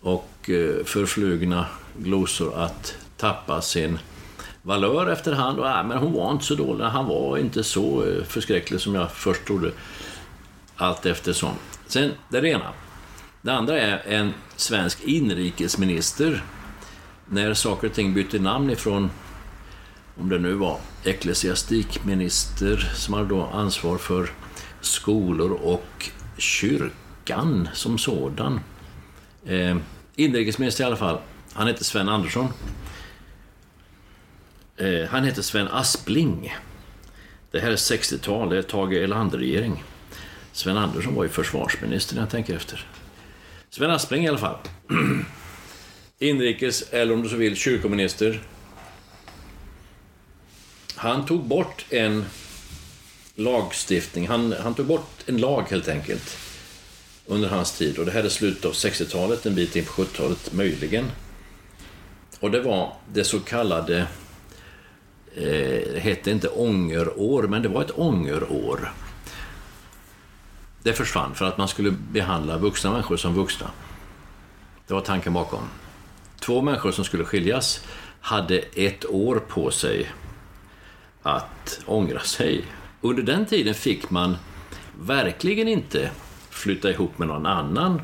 [0.00, 1.66] och eh, förflugna
[1.98, 3.98] glosor att tappa sin
[4.62, 5.58] valör efterhand.
[5.58, 8.94] Och, äh, men hon var inte så dålig, han var inte så eh, förskräcklig som
[8.94, 9.72] jag först trodde.
[10.76, 11.54] Allt eftersom.
[11.86, 12.72] Sen, det är det ena.
[13.42, 16.42] Det andra är en svensk inrikesminister.
[17.26, 19.10] När saker och ting bytte namn ifrån,
[20.20, 24.30] om det nu var ecklesiastikminister som hade då ansvar för
[24.80, 28.60] skolor och kyrkan som sådan.
[29.46, 29.76] Eh,
[30.16, 31.18] inrikesminister i alla fall.
[31.52, 32.48] Han hette Sven Andersson.
[34.76, 36.54] Eh, han hette Sven Aspling.
[37.50, 39.84] Det här är 60-tal, det är Tage Erlander-regering.
[40.52, 42.86] Sven Andersson var ju försvarsminister när jag tänker efter.
[43.70, 44.56] Sven Aspling i alla fall.
[46.18, 48.40] Inrikes, eller om du så vill, kyrkominister.
[51.00, 52.24] Han tog bort en
[53.34, 54.28] lagstiftning.
[54.28, 56.38] Han, han tog bort en lag helt enkelt
[57.26, 57.98] under hans tid.
[57.98, 61.04] Och det här är slutet av 60-talet, en bit in på 70-talet möjligen.
[62.40, 63.98] Och det var det så kallade,
[65.34, 68.92] eh, det hette inte ångerår, men det var ett ångerår.
[70.82, 73.70] Det försvann för att man skulle behandla vuxna människor som vuxna.
[74.86, 75.62] Det var tanken bakom.
[76.40, 77.84] Två människor som skulle skiljas
[78.20, 80.10] hade ett år på sig
[81.22, 82.64] att ångra sig.
[83.00, 84.36] Under den tiden fick man
[85.00, 86.10] verkligen inte
[86.50, 88.02] flytta ihop med någon annan,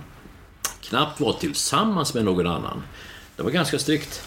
[0.81, 2.83] knappt vara tillsammans med någon annan.
[3.37, 4.23] Det var ganska strikt.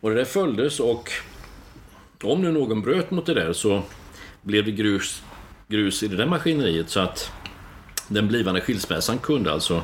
[0.00, 1.10] Och det där följdes och
[2.22, 3.82] om nu någon bröt mot det där så
[4.42, 5.22] blev det grus,
[5.68, 7.32] grus i det där maskineriet så att
[8.08, 9.82] den blivande skilsmässan kunde alltså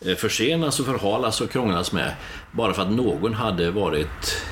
[0.00, 2.14] eh, försenas och förhalas och krånglas med
[2.52, 4.44] bara för att någon hade varit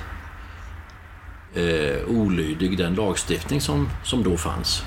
[1.55, 4.83] eh, olydig den lagstiftning som, som då fanns.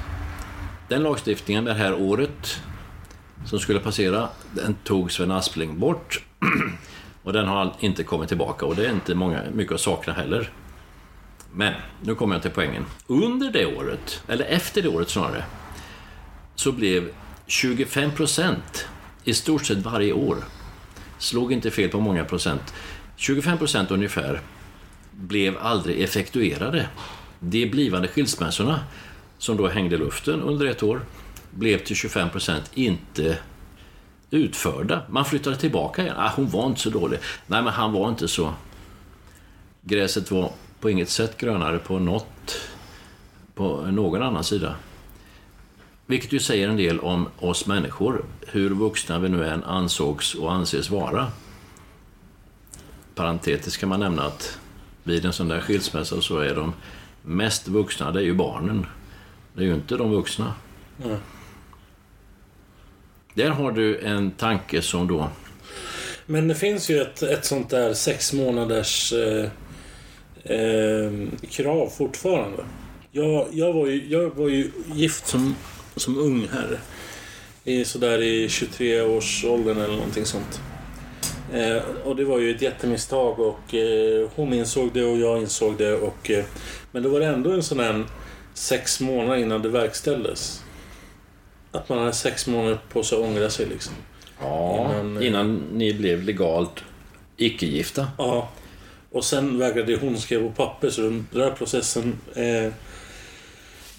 [0.87, 2.61] Den lagstiftningen det här året
[3.45, 6.23] som skulle passera, den tog Sven Aspling bort.
[7.23, 10.49] Och den har inte kommit tillbaka och det är inte många, mycket att sakna heller.
[11.53, 12.85] Men, nu kommer jag till poängen.
[13.07, 15.43] Under det året, eller efter det året snarare,
[16.55, 17.09] så blev
[17.47, 18.87] 25 procent
[19.23, 20.37] i stort sett varje år,
[21.17, 22.73] slog inte fel på många procent,
[23.15, 24.41] 25 procent ungefär
[25.17, 26.89] blev aldrig effektuerade.
[27.39, 28.79] De blivande skilsmässorna
[29.37, 31.01] som då hängde i luften under ett år,
[31.51, 33.37] blev till 25 procent inte
[34.31, 35.01] utförda.
[35.09, 36.15] Man flyttade tillbaka igen.
[36.17, 37.19] Ah, hon var inte så dålig.
[37.47, 38.53] Nej, men han var inte så...
[39.81, 42.61] Gräset var på inget sätt grönare på något,
[43.55, 44.75] på någon annan sida.
[46.05, 50.53] Vilket ju säger en del om oss människor, hur vuxna vi nu än ansågs och
[50.53, 51.27] anses vara.
[53.15, 54.59] Parentetiskt kan man nämna att
[55.05, 56.73] vid en sån där skilsmässa så är de
[57.21, 58.85] mest vuxna, det är ju barnen.
[59.53, 60.53] Det är ju inte de vuxna.
[61.03, 61.17] Mm.
[63.33, 65.29] Där har du en tanke som då...
[66.25, 69.49] Men det finns ju ett, ett sånt där sex månaders eh,
[70.43, 71.11] eh,
[71.49, 72.63] krav fortfarande.
[73.11, 75.55] Jag, jag, var ju, jag var ju gift som,
[75.95, 76.79] som ung här.
[77.63, 80.61] I, sådär i 23-årsåldern eller någonting sånt.
[81.53, 85.77] Eh, och det var ju ett jättemisstag och eh, hon insåg det och jag insåg
[85.77, 85.93] det.
[85.93, 86.45] Och, eh,
[86.91, 88.03] men då var det ändå en sån här
[88.53, 90.63] sex månader innan det verkställdes.
[91.71, 93.93] Att man hade sex månader på sig att ångra sig liksom.
[94.41, 96.83] Ja, innan, eh, innan ni blev legalt
[97.37, 98.07] icke-gifta.
[98.17, 98.49] Ja.
[99.11, 102.71] Och sen vägrade hon skriva på papper så den där processen eh,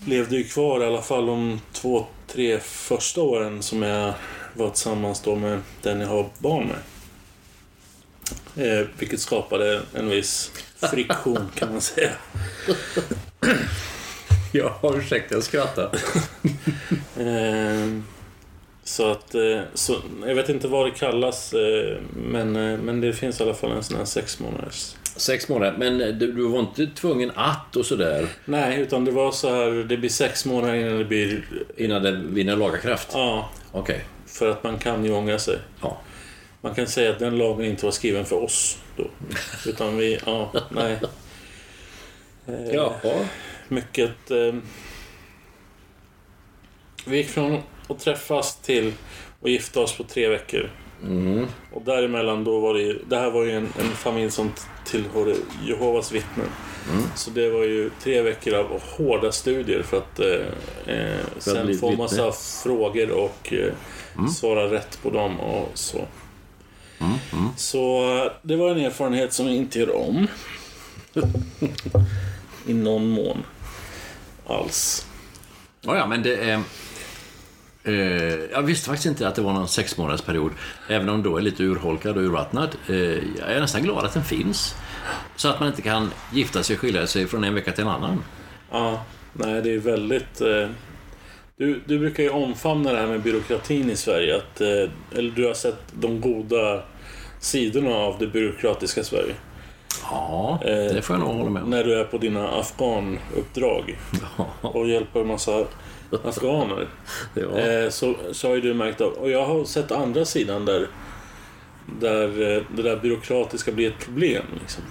[0.07, 4.13] levde ju kvar i alla fall de två, tre första åren som jag
[4.55, 6.77] var tillsammans då med den jag har barn med.
[8.57, 10.51] Eh, vilket skapade en viss
[10.91, 12.11] friktion kan man säga.
[14.53, 15.91] Ja, ursäkta, jag skrattar.
[17.21, 17.89] Eh,
[18.85, 23.13] så att, eh, så, jag vet inte vad det kallas, eh, men, eh, men det
[23.13, 24.95] finns i alla fall en sån här sex månaders.
[25.17, 29.33] Sex månader, men du, du var inte tvungen att och sådär Nej, utan det var
[29.33, 31.45] så här, det blir sex månader innan det blir,
[31.77, 33.09] innan det vinner laga kraft?
[33.13, 34.05] ja, Okej.
[34.27, 35.59] för att man kan ju ångra sig.
[35.83, 36.01] Ja.
[36.67, 39.05] Man kan säga att den lagen inte var skriven för oss då.
[39.67, 40.99] Utan vi, ja, nej.
[42.47, 43.27] Eh, Jaha.
[43.69, 44.31] mycket...
[44.31, 44.55] Eh,
[47.05, 48.93] vi gick från att träffas till
[49.43, 50.71] att gifta oss på tre veckor.
[51.03, 51.47] Mm.
[51.73, 54.53] Och däremellan då var det ju, det här var ju en, en familj som
[54.85, 55.35] tillhörde
[55.67, 56.49] Jehovas vittnen.
[56.93, 57.05] Mm.
[57.17, 61.89] Så det var ju tre veckor av hårda studier för att eh, eh, sen få
[61.89, 61.97] vittne.
[61.97, 63.73] massa frågor och eh,
[64.19, 64.29] Mm.
[64.29, 65.99] svara rätt på dem och så.
[67.57, 70.27] Så eh, det var en erfarenhet som jag inte gör om.
[72.67, 73.43] I någon mån.
[74.47, 75.07] Alls.
[75.81, 76.63] Ja, ja, men det är...
[77.85, 77.95] Eh,
[78.53, 80.53] jag visste faktiskt inte att det var någon sex månaders period.
[80.89, 82.77] Även om då är lite urholkad och urvattnad.
[82.89, 82.97] Eh,
[83.39, 84.75] jag är nästan glad att den finns.
[85.37, 87.91] Så att man inte kan gifta sig och skilja sig från en vecka till en
[87.91, 88.25] annan.
[88.71, 90.41] Ja, nej det är väldigt...
[90.41, 90.69] Eh,
[91.57, 94.37] du, du brukar ju omfamna det här med byråkratin i Sverige.
[94.37, 96.83] Att, eh, eller du har sett de goda
[97.41, 99.35] sidorna av det byråkratiska Sverige.
[100.11, 101.71] Ja, Eh, det får jag nog hålla med om.
[101.71, 103.99] När du är på dina afghanuppdrag
[104.61, 105.65] och hjälper en massa
[106.25, 106.89] afghaner.
[107.35, 107.59] Ja.
[107.59, 110.87] Eh, så, så har ju du märkt av, och jag har sett andra sidan där
[112.01, 112.29] där
[112.77, 114.45] det där byråkratiska blir ett problem.
[114.61, 114.83] Liksom.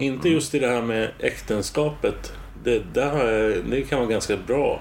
[0.00, 2.32] Inte just i det här med äktenskapet.
[2.64, 4.80] Det, där det kan vara ganska bra.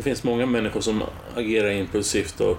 [0.00, 1.02] Det finns många människor som
[1.36, 2.58] agerar impulsivt och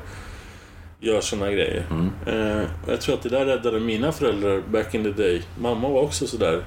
[0.99, 1.85] gör såna grejer.
[2.27, 5.41] Eh, och jag tror att det där räddade mina föräldrar back in the day.
[5.59, 6.63] Mamma var också sådär.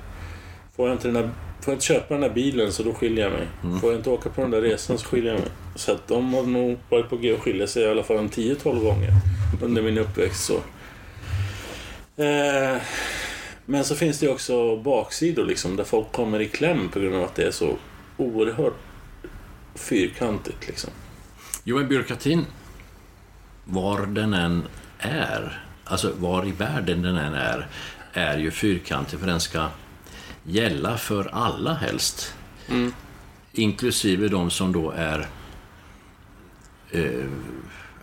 [0.76, 1.22] Får jag inte, den där,
[1.60, 3.78] får jag inte köpa den där bilen så då skiljer jag mig.
[3.80, 5.50] Får jag inte åka på den där resan så skiljer jag mig.
[5.74, 8.30] Så att de har nog varit på g att skilja sig i alla fall en
[8.30, 9.10] 10-12 gånger
[9.62, 10.44] under min uppväxt.
[10.44, 10.54] Så.
[12.22, 12.76] Eh,
[13.66, 17.22] men så finns det också baksidor liksom, där folk kommer i kläm på grund av
[17.22, 17.68] att det är så
[18.16, 18.74] oerhört
[19.74, 20.66] fyrkantigt.
[20.66, 20.90] Liksom.
[21.64, 22.46] Jo, men byråkratin,
[23.64, 24.62] var den än
[24.98, 27.68] är, alltså var i världen den än är,
[28.12, 29.68] är ju fyrkantig för den ska
[30.42, 32.34] gälla för alla helst.
[33.52, 35.26] Inklusive de som då är
[36.90, 37.24] eh,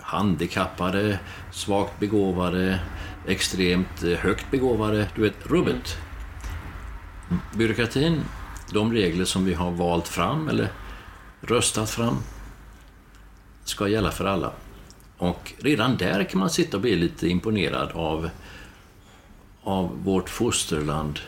[0.02, 1.20] handikappade,
[1.52, 2.80] svagt begåvade,
[3.28, 5.08] extremt eh, högt begåvade.
[5.16, 5.98] Du vet, rubbet.
[7.54, 8.22] Byråkratin,
[8.74, 10.70] de regler som vi har valt fram eller
[11.42, 12.18] röstat fram,
[13.64, 14.52] ska gälla för alla.
[15.18, 18.30] Och redan där kan man sitta och bli lite imponerad av,
[19.64, 21.20] av vårt fosterland.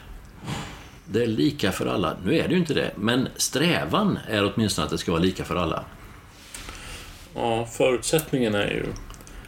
[1.06, 2.18] Det är lika för alla.
[2.26, 5.44] Nu är det ju inte det, men strävan är åtminstone att det ska vara lika
[5.44, 5.84] för alla.
[7.36, 8.86] Ja, förutsättningen är ju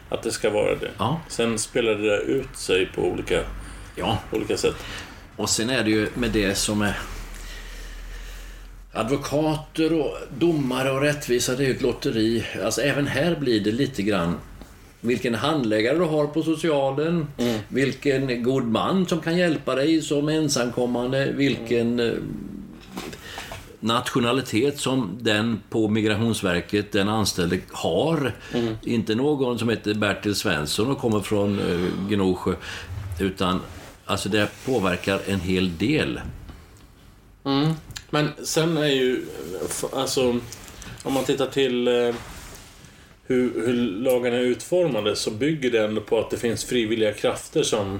[0.09, 0.91] att det ska vara det.
[0.97, 1.21] Ja.
[1.27, 3.41] Sen spelar det ut sig på olika,
[3.95, 4.75] Ja, olika sätt.
[5.35, 6.97] och sen är det ju med det som är
[8.95, 12.45] advokater och domare och rättvisa, det är ju ett lotteri.
[12.63, 14.35] Alltså även här blir det lite grann
[15.01, 17.27] vilken handläggare du har på socialen,
[17.67, 22.13] vilken god man som kan hjälpa dig som ensamkommande, vilken eh,
[23.79, 28.31] nationalitet som den på Migrationsverket, den anställde, har.
[28.83, 32.55] Inte någon som heter Bertil Svensson och kommer från eh, Gnosjö,
[33.19, 33.61] utan
[34.05, 36.19] alltså det påverkar en hel del.
[38.09, 39.25] Men sen är ju,
[39.93, 40.39] alltså,
[41.03, 42.15] om man tittar till eh,
[43.27, 47.63] hur, hur lagarna är utformade så bygger det ändå på att det finns frivilliga krafter
[47.63, 47.99] som,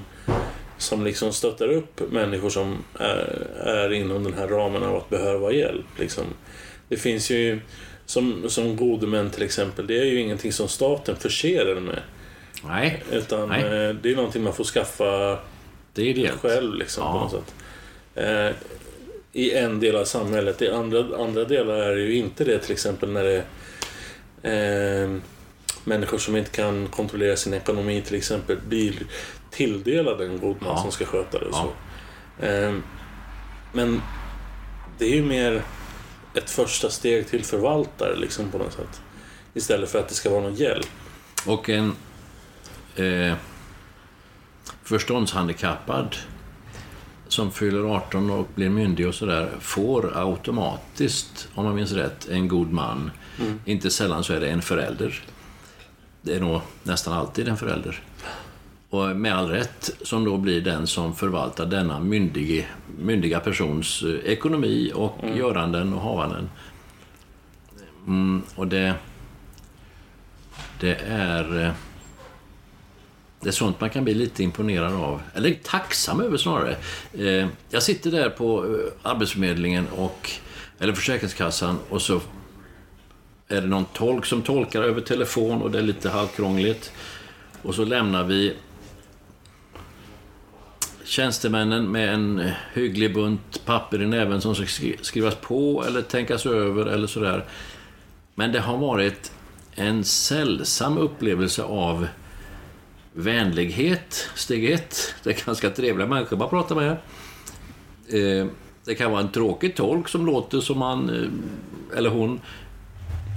[0.78, 5.52] som liksom stöttar upp människor som är, är inom den här ramen av att behöva
[5.52, 5.86] hjälp.
[6.00, 6.24] Liksom.
[6.89, 7.60] Det finns ju,
[8.06, 12.00] som, som gode män till exempel, det är ju ingenting som staten förser en med.
[12.68, 13.62] Nej, Utan Nej.
[13.63, 15.39] eh, det är någonting man får skaffa
[15.94, 16.39] det är ideellt.
[16.41, 17.20] själv liksom, på Ja.
[17.24, 17.56] något sätt.
[19.36, 20.62] I en del av samhället.
[20.62, 22.60] I andra, andra delar är det ju inte det.
[22.60, 23.43] Till exempel när det
[24.41, 25.17] är eh,
[25.84, 28.93] människor som inte kan kontrollera sin ekonomi till exempel blir
[29.52, 30.82] tilldelade en god man Ja.
[30.82, 31.45] som ska sköta det.
[31.45, 31.67] Och Ja.
[32.39, 32.45] så.
[32.45, 32.74] Eh,
[33.74, 34.02] men
[34.98, 35.62] det är ju mer
[36.34, 39.02] ett första steg till förvaltare liksom på något sätt.
[39.54, 40.88] Istället för att det ska vara någon hjälp.
[41.45, 41.95] Och en
[42.95, 43.34] eh,
[44.84, 46.15] förståndshandikappad
[47.36, 52.48] som fyller 18 och blir myndig och sådär får automatiskt, om man minns rätt, en
[52.48, 53.12] god man.
[53.65, 55.24] Inte sällan så är det en förälder.
[56.21, 58.00] Det är nog nästan alltid en förälder.
[58.89, 62.65] och med all rätt, som då blir den som förvaltar denna myndige,
[63.00, 66.50] myndiga persons eh, ekonomi och göranden och havanden.
[68.08, 68.93] Mm, och det...
[70.80, 71.74] Det är...
[73.45, 75.21] Det är sånt man kan bli lite imponerad av.
[75.34, 76.77] Eller tacksam över snarare.
[77.13, 80.31] Eh, jag sitter där på eh, Arbetsförmedlingen och...
[80.79, 82.21] Eller Försäkringskassan och så
[83.47, 86.91] är det någon tolk som tolkar över telefon och det är lite halvkrångligt.
[87.62, 88.53] Och så lämnar vi
[91.03, 94.65] tjänstemännen med en hygglig bunt papper i näven som ska
[95.01, 97.45] skrivas på eller tänkas över eller sådär.
[98.36, 99.31] Men det har varit
[99.75, 102.08] en sällsam upplevelse av
[103.15, 105.15] vänlighet, steg ett.
[105.23, 106.91] Det är ganska trevliga människor man pratar med.
[108.08, 108.47] Eh,
[108.86, 112.41] det kan vara en tråkig tolk som låter som han eh, eller hon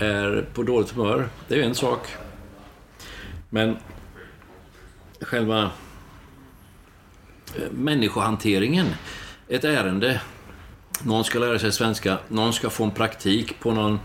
[0.01, 1.29] är på dåligt humör.
[1.49, 2.09] Det är ju en sak.
[3.51, 3.77] Men
[5.21, 5.62] själva
[7.57, 8.87] eh, människohanteringen,
[9.49, 10.21] ett ärende,
[11.03, 14.01] någon ska lära sig svenska, någon ska få en praktik på någon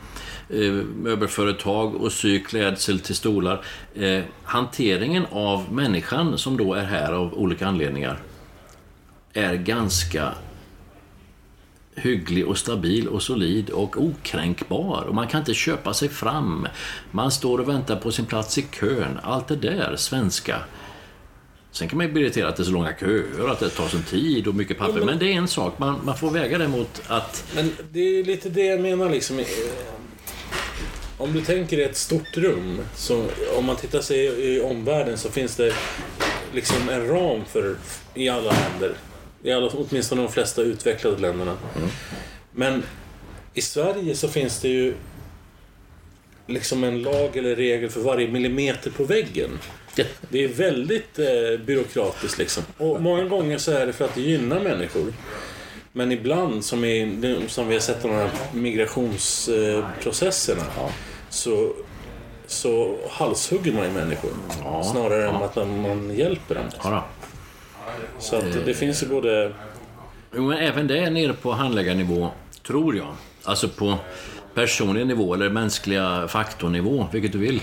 [0.96, 3.66] möbelföretag och sy klädsel till stolar.
[3.96, 8.20] Eh, hanteringen av människan som då är här av olika anledningar
[9.34, 10.34] är ganska
[11.96, 15.04] hygglig och stabil och solid och okränkbar.
[15.04, 16.68] Och man kan inte köpa sig fram.
[17.12, 19.20] Man står och väntar på sin plats i kön.
[19.24, 20.60] Allt det där svenska.
[21.72, 23.88] Sen kan man ju bli irriterad att det är så långa köer, att det tar
[23.88, 24.94] sån tid och mycket papper.
[24.94, 25.80] men- Men det är en sak.
[25.80, 27.46] Man, man får väga det mot att...
[27.56, 29.40] Men det är lite det jag menar liksom.
[31.24, 33.26] Om du tänker i ett stort rum, så
[33.58, 35.74] om man tittar sig i, omvärlden så finns det
[36.54, 37.76] liksom en ram för
[38.14, 38.94] i alla länder.
[39.44, 41.58] I alla, åtminstone de flesta utvecklade länderna.
[42.52, 42.84] Men
[43.54, 44.94] i Sverige så finns det ju
[46.48, 49.60] liksom en lag eller regel för varje millimeter på väggen.
[50.30, 51.26] Det är väldigt eh,
[51.66, 52.64] byråkratiskt liksom.
[52.78, 55.14] Och många gånger så är det för att det gynnar människor.
[55.92, 60.64] Men ibland, som, i, som vi har sett i de här migrationsprocesserna,
[61.34, 61.74] så,
[62.48, 64.32] så halshugger man ju människor.
[64.92, 66.64] snarare än att man hjälper dem.
[66.84, 67.06] Ja.
[68.20, 69.54] Så att det finns ju både...
[70.36, 72.30] Jo, men även det är nere på handläggarnivå,
[72.68, 73.16] tror jag.
[73.44, 73.98] Alltså på
[74.54, 77.62] personlig nivå eller mänskliga faktornivå, vilket du vill.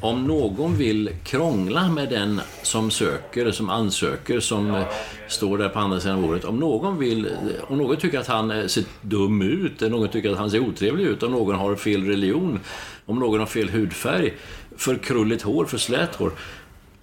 [0.00, 4.86] Om någon vill krångla med den som söker, som ansöker, som eh,
[5.28, 6.44] står där på andra sidan bordet.
[6.44, 7.28] Om någon vill,
[7.68, 10.60] om någon tycker att han eh, ser dum ut, eller någon tycker att han ser
[10.60, 12.60] otrevlig ut, om någon har fel religion,
[13.06, 14.34] om någon har fel hudfärg,
[14.76, 16.32] för krulligt hår, för slät hår,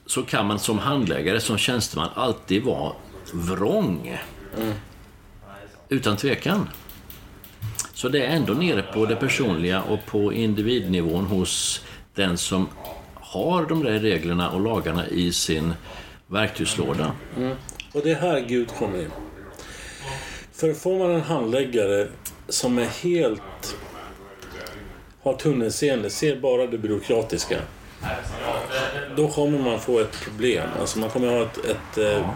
[0.06, 2.94] så kan man som handläggare, som tjänsteman, alltid vara
[3.34, 4.18] vrång.
[5.90, 6.70] Utan tvekan.
[7.94, 11.82] Så det är ändå nere på det personliga och på individnivån hos
[12.18, 12.68] den som
[13.14, 15.74] har de där reglerna och lagarna i sin
[16.28, 17.12] verktygslåda.
[17.94, 19.12] Och det är här Gud kommer in.
[20.54, 22.08] För får man en handläggare
[22.50, 23.78] som är helt...
[25.24, 27.60] har tunnelseende, ser bara det byråkratiska.
[29.16, 30.70] Då kommer man få ett problem.
[30.80, 32.30] Alltså man kommer ha ett, ett, eh,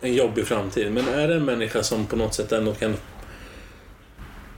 [0.00, 0.92] en jobbig framtid.
[0.92, 2.96] Men är det en människa som på något sätt ändå kan...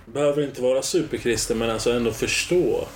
[0.07, 2.87] Behöver inte vara superkristen men alltså ändå förstå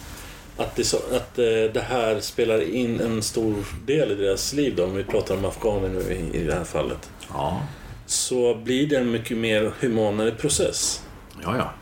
[0.57, 3.55] att, det, så, att eh, det här spelar in en stor
[3.87, 6.65] del i deras liv då, om vi pratar om afghaner nu i, i det här
[6.65, 7.11] fallet.
[7.33, 7.63] Ja,
[8.07, 11.03] Så blir det en mycket mer humanare process.
[11.43, 11.57] ja.
[11.57, 11.73] ja.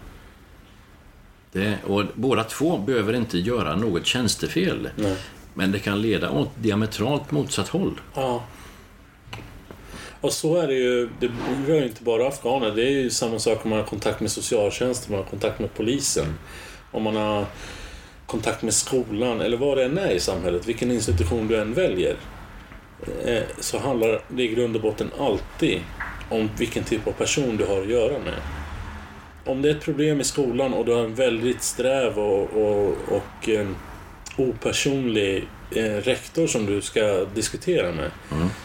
[1.53, 4.89] Det, och båda två behöver inte göra något tjänstefel.
[4.97, 5.17] Nej.
[5.55, 8.01] Men det kan leda åt diametralt motsatt håll.
[8.15, 8.45] Ja.
[10.21, 11.31] Och så är det ju, det
[11.67, 12.71] rör ju inte bara afghaner.
[12.71, 15.75] Det är ju samma sak om man har kontakt med socialtjänsten, man har kontakt med
[15.75, 16.27] polisen.
[16.93, 17.45] Om man har
[18.33, 22.17] kontakt med skolan eller vad det än är i samhället, vilken institution du än väljer.
[23.25, 25.81] eh, Så handlar det i grund och botten alltid
[26.29, 28.35] om vilken typ av person du har att göra med.
[29.45, 32.97] Om det är ett problem i skolan och du har en väldigt sträv och, och,
[33.09, 33.67] och eh,
[34.37, 38.11] opersonlig eh, rektor som du ska diskutera med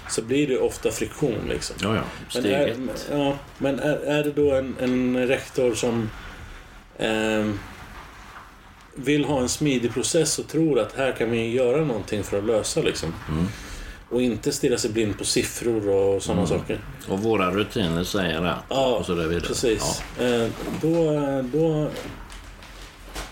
[0.10, 1.50] så blir det ofta friktion.
[1.50, 1.76] Liksom.
[1.82, 2.02] Ja, ja.
[2.36, 2.76] Men, är,
[3.12, 6.10] ja, men är, är det då en, en rektor som
[7.00, 7.60] ehm,
[8.98, 12.44] vill ha en smidig process och tror att här kan vi göra någonting för att
[12.46, 13.14] lösa liksom.
[13.30, 13.46] Mm.
[14.10, 16.60] Och inte stirra sig blind på siffror och sådana Mm.
[16.60, 16.80] saker.
[17.08, 18.64] Och våra rutiner säger att.
[18.70, 19.48] Ja, och så där vidare.
[19.48, 20.02] precis.
[20.20, 20.48] Eh,
[20.82, 21.06] då,
[21.54, 21.90] då,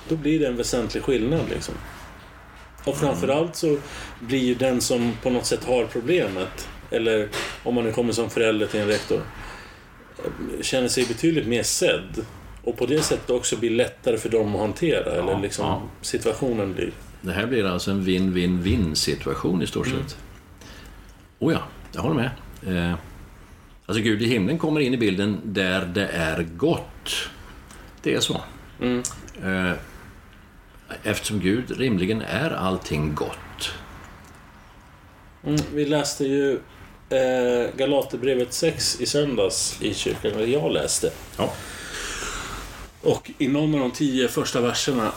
[0.09, 1.75] då blir det en väsentlig skillnad liksom.
[2.83, 3.77] Och framförallt så
[4.19, 7.29] blir ju den som på något sätt har problemet, eller
[7.63, 9.21] om man nu kommer som förälder till en rektor,
[10.17, 12.25] eh, känner sig betydligt mer sedd.
[12.65, 15.81] Och på det sättet också blir lättare för dem att hantera, eller liksom ja.
[16.01, 16.91] situationen blir.
[17.21, 19.99] Det här blir alltså en win-win-win situation i stort Mm.
[19.99, 20.17] sett.
[21.39, 21.59] Oh ja,
[21.91, 22.29] jag håller med.
[22.67, 22.95] Eh,
[23.85, 27.29] alltså Gud i himlen kommer in i bilden där det är gott.
[28.01, 28.41] Det är så.
[29.43, 29.71] Eh,
[31.03, 33.71] eftersom Gud rimligen är allting gott.
[35.43, 36.59] Mm, vi läste ju
[37.09, 41.11] eh, Galaterbrevet 6 i söndags i kyrkan, eller jag läste.
[41.37, 41.53] Ja.
[43.05, 45.11] Och i någon av de tio första verserna,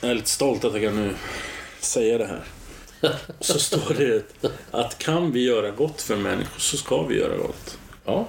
[0.00, 1.14] jag är lite stolt att jag kan nu
[1.80, 2.44] säga det här.
[3.40, 4.24] Så står det
[4.70, 7.78] att kan vi göra gott för människor så ska vi göra gott.
[8.04, 8.28] Ja.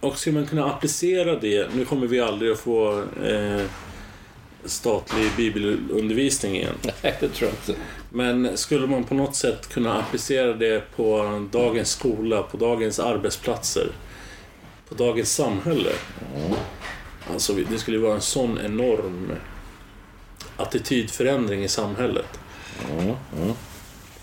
[0.00, 3.62] Och ska man kunna applicera det, nu kommer vi aldrig att få eh,
[4.64, 6.74] statlig bibelundervisning igen.
[7.02, 7.82] Nej, det tror jag inte.
[8.10, 13.88] Men skulle man på något sätt kunna applicera det på dagens skola, på dagens arbetsplatser,
[14.88, 15.90] på dagens samhälle.
[17.32, 19.32] Alltså det skulle vara en sån enorm
[20.56, 22.40] attitydförändring i samhället.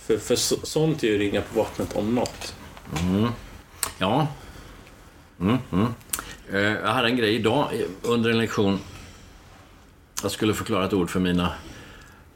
[0.06, 2.56] För, för så, sånt är ju ringa på vattnet om något.
[3.98, 4.28] Ja.
[5.40, 5.88] Mm, mm.
[6.52, 8.80] Eh, Jag hade en grej idag eh, under en lektion.
[10.22, 11.54] Jag skulle förklara ett ord för mina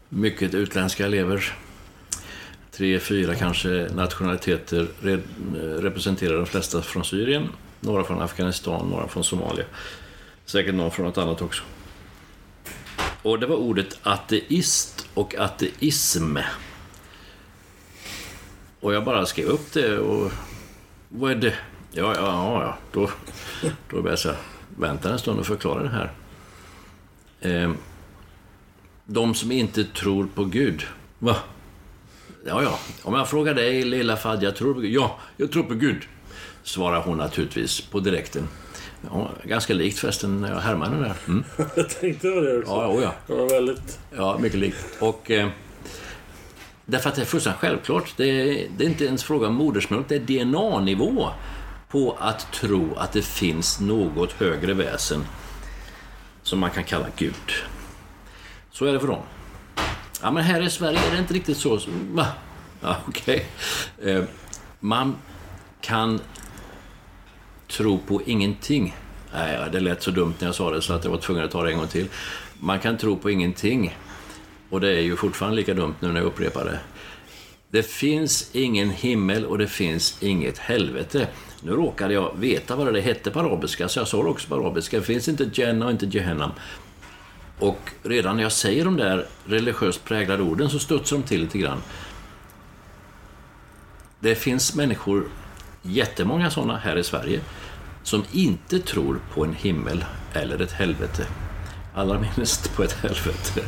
[0.10, 1.54] mycket utländska elever.
[2.72, 5.18] Tre, fyra kanske nationaliteter eh,
[5.82, 7.50] representerar de flesta från Syrien.
[7.80, 9.66] Några från Afghanistan, några från Somalia.
[10.46, 11.64] Säkert någon från något annat också.
[13.22, 16.38] Och det var ordet ateist och ateism.
[18.80, 20.32] Och jag bara skrev upp det och...
[21.10, 21.54] Vad är det?
[21.92, 22.78] Ja, ja, ja, ja.
[22.92, 23.10] Då,
[23.62, 24.36] då började jag säga,
[24.78, 26.12] vänta en stund och förklara det här.
[27.40, 27.72] Eh,
[29.06, 30.84] de som inte tror på Gud.
[31.20, 31.36] Va?
[32.46, 32.80] Ja, ja.
[33.04, 34.92] Om jag frågar dig, lilla Fadja, tror du på Gud?
[34.92, 36.04] Ja, jag tror på Gud.
[36.64, 38.48] Svarar hon naturligtvis på direkten.
[39.12, 41.16] Ja, ganska likt förresten när jag härmade den där.
[41.28, 41.44] Mm.
[41.76, 42.72] Jag tänkte på det också.
[42.72, 43.14] Ja, oh ja.
[43.28, 44.00] Det var väldigt...
[44.18, 44.86] Ja, mycket likt.
[45.00, 45.50] Och, eh,
[46.86, 48.14] därför att det är fullständigt självklart.
[48.18, 51.30] Det är, det är inte ens fråga om modersmål, det är DNA-nivå
[51.90, 55.26] på att tro att det finns något högre väsen
[56.44, 57.34] som man kan kalla Gud.
[58.72, 59.22] Så är det för dem.
[60.22, 61.80] Ja, men här i Sverige är det inte riktigt så.
[62.12, 62.28] Va?
[62.82, 63.46] Ja, okej.
[64.04, 64.24] Eh,
[64.80, 65.16] man
[65.82, 66.20] kan
[67.68, 68.96] tro på ingenting.
[69.34, 71.52] Nej, det lät så dumt när jag sa det så att jag var tvungen att
[71.52, 72.08] ta det en gång till.
[72.60, 73.98] Man kan tro på ingenting.
[74.70, 76.80] Och det är ju fortfarande lika dumt nu när jag upprepar det.
[77.70, 81.28] Det finns ingen himmel och det finns inget helvete.
[81.62, 84.56] Nu råkade jag veta vad det hette på arabiska, så jag sa det också på
[84.56, 84.98] arabiska.
[84.98, 86.52] Det finns inte Jannah och inte Jehannam.
[87.60, 91.58] Och redan när jag säger de där religiöst präglade orden så studsar de till lite
[91.58, 91.82] grann.
[94.20, 95.28] Det finns människor,
[95.86, 97.40] jättemånga sådana här i Sverige,
[98.04, 101.26] som inte tror på en himmel eller ett helvete.
[101.96, 103.62] Allra minst på ett helvete.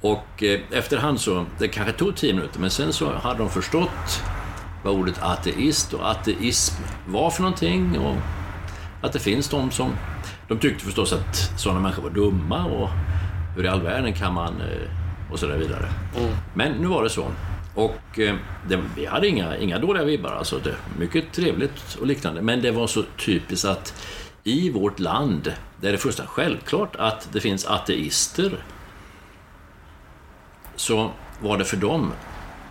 [0.00, 4.22] Och eh, efterhand så, det kanske tog tio minuter, men sen så hade de förstått
[4.84, 8.16] vad ordet ateist och ateism var för någonting och
[9.02, 9.92] att det finns de som...
[10.48, 12.88] De tyckte förstås att sådana människor var dumma och
[13.56, 14.60] hur i all världen kan man...
[14.60, 15.88] eh, och så där vidare.
[16.54, 17.26] Men nu var det så.
[17.74, 18.36] Och eh,
[18.68, 22.42] det, vi hade inga, inga dåliga vibbar, alltså det, mycket trevligt och liknande.
[22.42, 23.94] Men det var så typiskt att
[24.44, 25.44] i vårt land,
[25.80, 28.64] där det är fullständigt självklart att det finns ateister,
[30.76, 31.10] så
[31.40, 32.12] var det för dem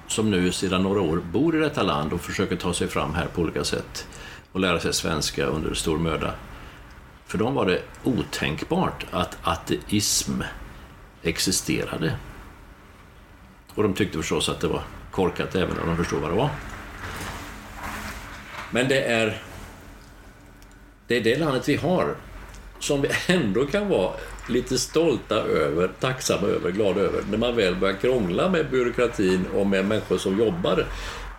[0.08, 3.26] som nu sedan några år bor i detta land och försöker ta sig fram här
[3.26, 4.08] på olika sätt
[4.52, 6.34] och lära sig svenska under stor möda.
[7.26, 10.42] För dem var det otänkbart att ateism
[11.24, 12.18] existerade.
[13.76, 16.50] Och de tyckte förstås att det var korkat även om de förstod vad det var.
[18.72, 19.42] Men det är
[21.08, 22.16] det, är det landet vi har
[22.80, 24.12] som vi ändå kan vara
[24.50, 29.68] lite stolta över, tacksamma över, glada över när man väl börjar krångla med byråkratin och
[29.68, 30.86] med människor som jobbar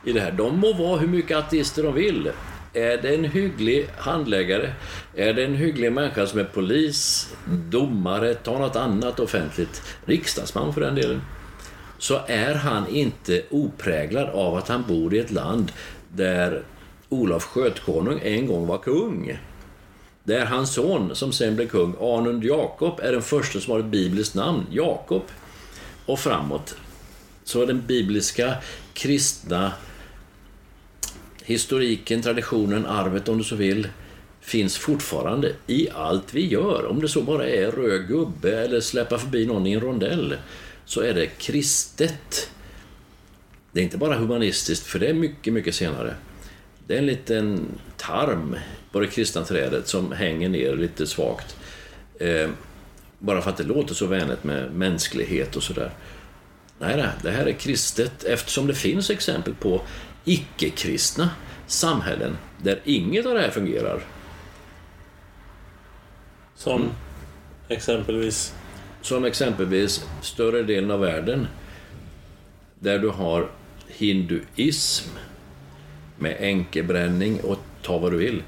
[0.05, 0.33] i det här.
[0.33, 2.31] De må vara hur mycket ateister de vill.
[2.73, 4.73] Är det en hygglig handläggare,
[5.15, 10.81] är det en hygglig människa som är polis, domare, ta något annat offentligt, riksdagsman för
[10.81, 11.21] den delen,
[12.05, 15.73] så är han inte opräglad av att han bor i ett land
[16.15, 16.63] där
[17.09, 19.39] Olof Skötkonung en gång var kung.
[20.25, 23.87] Där hans son, som sen blev kung, Anund Jakob, är den första som har ett
[23.87, 25.23] bibliskt namn, Jakob.
[26.07, 26.77] Och framåt.
[27.45, 28.55] Så den bibliska,
[28.95, 29.73] kristna
[31.43, 33.89] historiken, traditionen, arvet om du så vill,
[34.41, 36.87] finns fortfarande i allt vi gör.
[36.87, 40.37] Om det så bara är röd gubbe eller släppa förbi någon i en rondell,
[40.85, 42.51] så är det kristet.
[43.73, 46.15] Det är inte bara humanistiskt, för det är mycket, mycket senare.
[46.87, 47.67] Det är en liten
[47.97, 48.57] tarm
[48.93, 51.57] på det kristna trädet som hänger ner lite svagt.
[52.21, 52.51] Eh,
[53.19, 55.91] bara för att det låter så vänligt med mänsklighet och sådär.
[56.79, 59.83] Nej, nej, det här är kristet eftersom det finns exempel på
[60.25, 61.31] icke-kristna
[61.67, 64.01] samhällen där inget av det här fungerar.
[66.57, 66.91] Som
[67.69, 68.55] exempelvis...
[69.05, 71.47] Som exempelvis större delen av världen
[72.79, 73.51] där du har
[73.89, 75.09] hinduism
[76.19, 78.43] med enkebränning och ta vad du vill.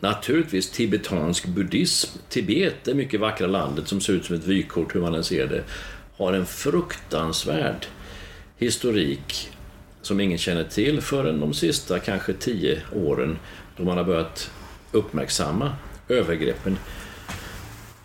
[0.00, 2.18] Naturligtvis tibetansk buddhism.
[2.28, 5.46] Tibet, det mycket vackra landet som ser ut som ett vykort hur man än ser
[5.46, 5.64] det,
[6.16, 7.86] har en fruktansvärd
[8.56, 9.50] historik
[10.02, 13.38] som ingen känner till förrän de sista kanske tio åren
[13.76, 14.50] då man har börjat
[14.92, 15.72] uppmärksamma
[16.08, 16.78] övergreppen.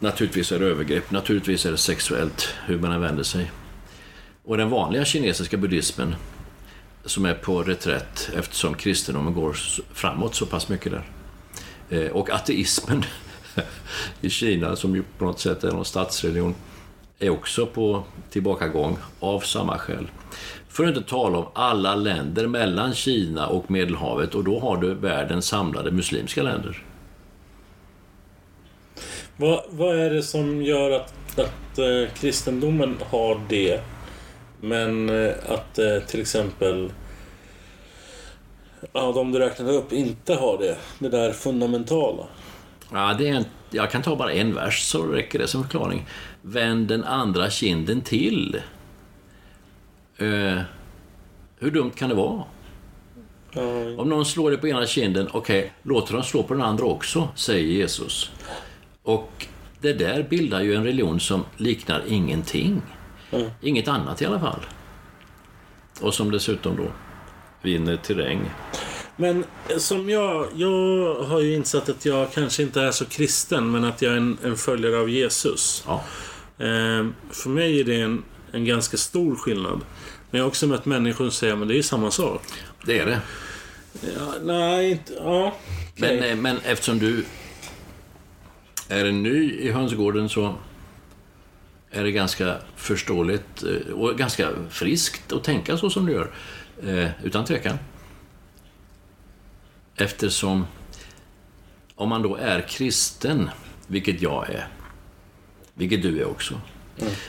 [0.03, 3.51] Naturligtvis är det övergrepp, naturligtvis är det sexuellt, hur man än vänder sig.
[4.43, 6.15] Och den vanliga kinesiska buddhismen
[7.05, 9.53] som är på reträtt eftersom kristendomen går
[9.93, 11.09] framåt så pass mycket där.
[11.89, 13.05] Eh, och ateismen
[14.21, 16.55] i Kina, som ju på något sätt är någon statsreligion,
[17.19, 20.07] är också på tillbakagång av samma skäl.
[20.67, 24.93] För att inte tala om alla länder mellan Kina och Medelhavet och då har du
[24.93, 26.83] världens samlade muslimska länder.
[29.41, 33.81] Vad, vad är det som gör att, att eh, kristendomen har det
[34.59, 36.93] men eh, att eh, till exempel
[38.93, 40.77] ja, de du räknade upp inte har det?
[40.99, 42.23] Det där fundamentala.
[42.91, 46.05] Ja, det är en, jag kan ta bara en vers så räcker det som förklaring.
[46.41, 48.61] Vänd den andra kinden till.
[50.17, 50.59] Eh,
[51.59, 52.43] hur dumt kan det vara?
[53.97, 56.85] Om någon slår dig på ena kinden, okej, okay, låt dem slå på den andra
[56.85, 58.31] också, säger Jesus.
[59.03, 59.47] Och
[59.81, 62.81] det där bildar ju en religion som liknar ingenting.
[63.31, 63.49] Mm.
[63.61, 64.65] Inget annat i alla fall.
[66.01, 66.91] Och som dessutom då
[67.61, 68.49] vinner terräng.
[69.15, 69.45] Men
[69.77, 74.01] som jag, jag har ju insett att jag kanske inte är så kristen men att
[74.01, 75.83] jag är en, en följare av Jesus.
[75.87, 76.03] Ja.
[76.57, 79.79] Eh, för mig är det en, en ganska stor skillnad.
[80.31, 82.41] Men jag har också mött människor som säger att det är samma sak.
[82.85, 83.21] Det är det.
[84.17, 85.13] Ja, nej, inte...
[85.13, 85.55] Ja.
[85.97, 86.19] okej.
[86.19, 87.25] Men, eh, men eftersom du
[88.91, 90.55] är en ny i hönsgården så
[91.91, 96.31] är det ganska förståeligt eh, och ganska friskt att tänka så som du gör.
[96.83, 97.77] Eh, Utan tvekan.
[99.95, 100.65] Eftersom
[101.95, 103.49] om man då är kristen,
[103.87, 104.67] vilket jag är,
[105.73, 106.61] vilket du är också,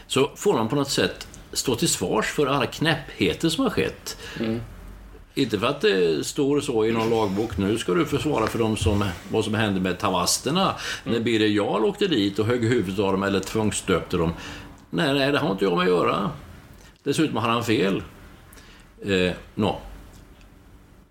[0.07, 4.17] så får man på något sätt stå till svars för alla knäppheter som har skett.
[5.35, 8.77] Inte för att det står så i någon lagbok, nu ska du försvara för dem
[8.77, 10.75] som, vad som hände med tavasterna
[11.05, 14.33] när Birger Jarl åkte dit och högg huvudet av dem eller tvångsstöpte dem.
[14.91, 16.31] Nej, nej, det har inte jag med att göra.
[17.03, 18.03] Dessutom har han fel.
[19.05, 19.81] Eh, nå.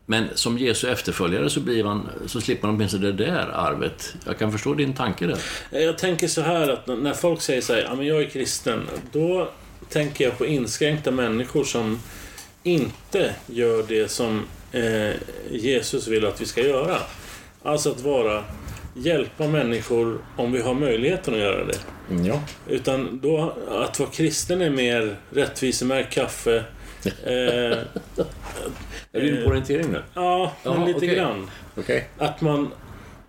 [0.06, 4.16] Men som Jesu efterföljare så, blir man, så slipper man åtminstone det där arvet.
[4.26, 5.40] Jag kan förstå din tanke där.
[5.70, 8.88] Jag tänker så här att när folk säger så här, ja men jag är kristen.
[9.12, 9.50] Då
[9.90, 12.00] tänker jag på inskränkta människor som
[12.64, 15.12] inte gör det som eh,
[15.51, 16.97] Jesus vill att vi ska göra.
[17.64, 18.43] Alltså att vara,
[18.95, 21.78] hjälpa människor om vi har möjligheten att göra det.
[22.28, 22.41] Ja.
[22.70, 26.64] Utan då, att vara kristen är mer rättvisemärkt kaffe.
[27.05, 27.78] Eh,
[29.14, 30.01] Är du inne på orientering nu?
[30.14, 31.16] ja, men Ja, lite okej.
[31.16, 31.49] grann.
[31.78, 32.07] Okej.
[32.18, 32.72] Att man,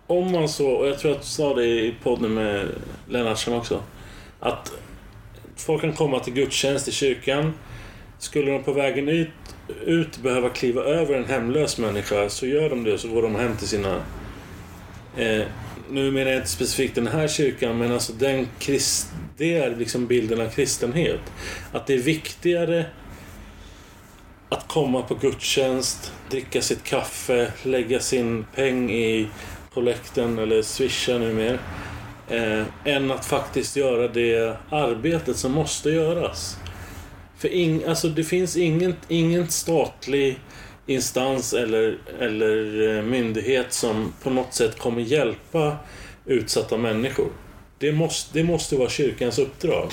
[0.07, 2.67] om man så, och jag tror att du sa det i podden med
[3.09, 3.83] Lennartsson också.
[4.39, 4.73] Att
[5.55, 7.53] folk kan komma till gudstjänst i kyrkan.
[8.23, 9.29] Skulle de på vägen ut,
[9.85, 13.35] ut behöva kliva över en hemlös människa så gör de det och så går de
[13.35, 13.95] hem till sina...
[15.17, 15.43] Eh,
[15.89, 19.07] nu menar jag inte specifikt den här kyrkan men alltså den krist,
[19.37, 21.19] det är liksom bilden av kristenhet.
[21.71, 22.85] Att det är viktigare
[24.49, 29.27] att komma på gudstjänst, dricka sitt kaffe, lägga sin peng i
[29.73, 31.59] kollekten eller swisha numera.
[32.29, 36.57] Eh, än att faktiskt göra det arbetet som måste göras.
[37.37, 40.39] För ing, alltså det finns ingen, ingen statlig
[40.85, 45.77] instans eller, eller eh, myndighet som på något sätt kommer hjälpa
[46.25, 47.29] utsatta människor.
[47.77, 49.91] Det måste, det måste vara kyrkans uppdrag.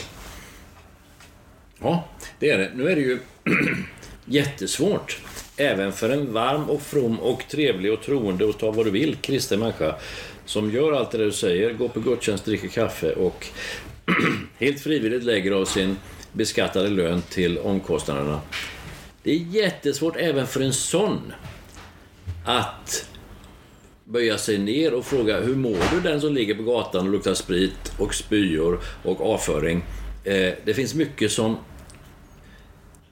[1.80, 2.70] Ja, det är det.
[2.74, 3.18] Nu är det ju
[4.24, 5.18] jättesvårt.
[5.56, 9.16] Även för en varm och from och trevlig och troende och ta vad du vill
[9.16, 9.94] kristen människa
[10.44, 13.46] som gör allt det du säger, går på gudstjänst, dricker kaffe och
[14.58, 15.96] helt frivilligt lägger av sin
[16.32, 18.40] beskattade lön till omkostnaderna.
[19.22, 21.32] Det är jättesvårt även för en sån
[22.44, 23.08] att
[24.04, 27.34] böja sig ner och fråga hur mår du den som ligger på gatan och luktar
[27.34, 29.84] sprit och spyor och avföring.
[30.24, 31.56] Eh, det finns mycket som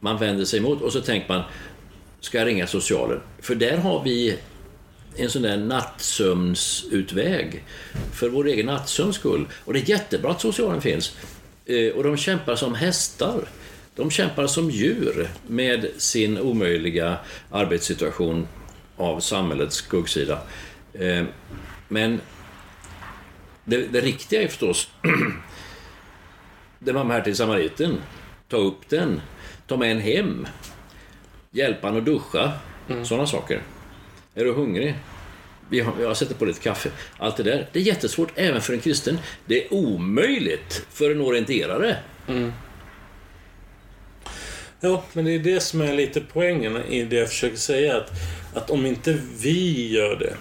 [0.00, 1.42] man vänder sig emot och så tänker man,
[2.20, 3.20] ska jag ringa socialen?
[3.38, 4.38] För där har vi
[5.16, 7.64] en sån där nattsömnsutväg
[8.12, 9.48] för vår egen nattsömns skull.
[9.64, 11.16] Och det är jättebra att socialen finns.
[11.68, 13.48] Eh, Och de kämpar som hästar.
[13.96, 17.18] De kämpar som djur med sin omöjliga
[17.50, 18.48] arbetssituation
[18.96, 20.40] av samhällets skuggsida.
[20.94, 21.24] Eh,
[21.88, 22.20] men
[23.64, 24.90] det, det riktiga är förstås
[26.78, 27.98] den barmhärtige samariten.
[28.48, 29.20] Ta upp den,
[29.66, 30.46] ta med en hem,
[31.50, 32.52] hjälpa han att duscha,
[32.88, 33.04] mm.
[33.04, 33.62] sådana saker.
[34.34, 34.94] Är du hungrig?
[35.70, 36.90] Vi har, jag sätter på lite kaffe.
[37.18, 37.68] Allt det där.
[37.72, 39.18] Det är jättesvårt även för en kristen.
[39.46, 41.96] Det är omöjligt för en orienterare.
[42.28, 42.52] Mm.
[44.80, 47.96] Ja, men det är det som är lite poängen i det jag försöker säga.
[47.96, 48.10] Att,
[48.54, 50.36] att om inte vi gör det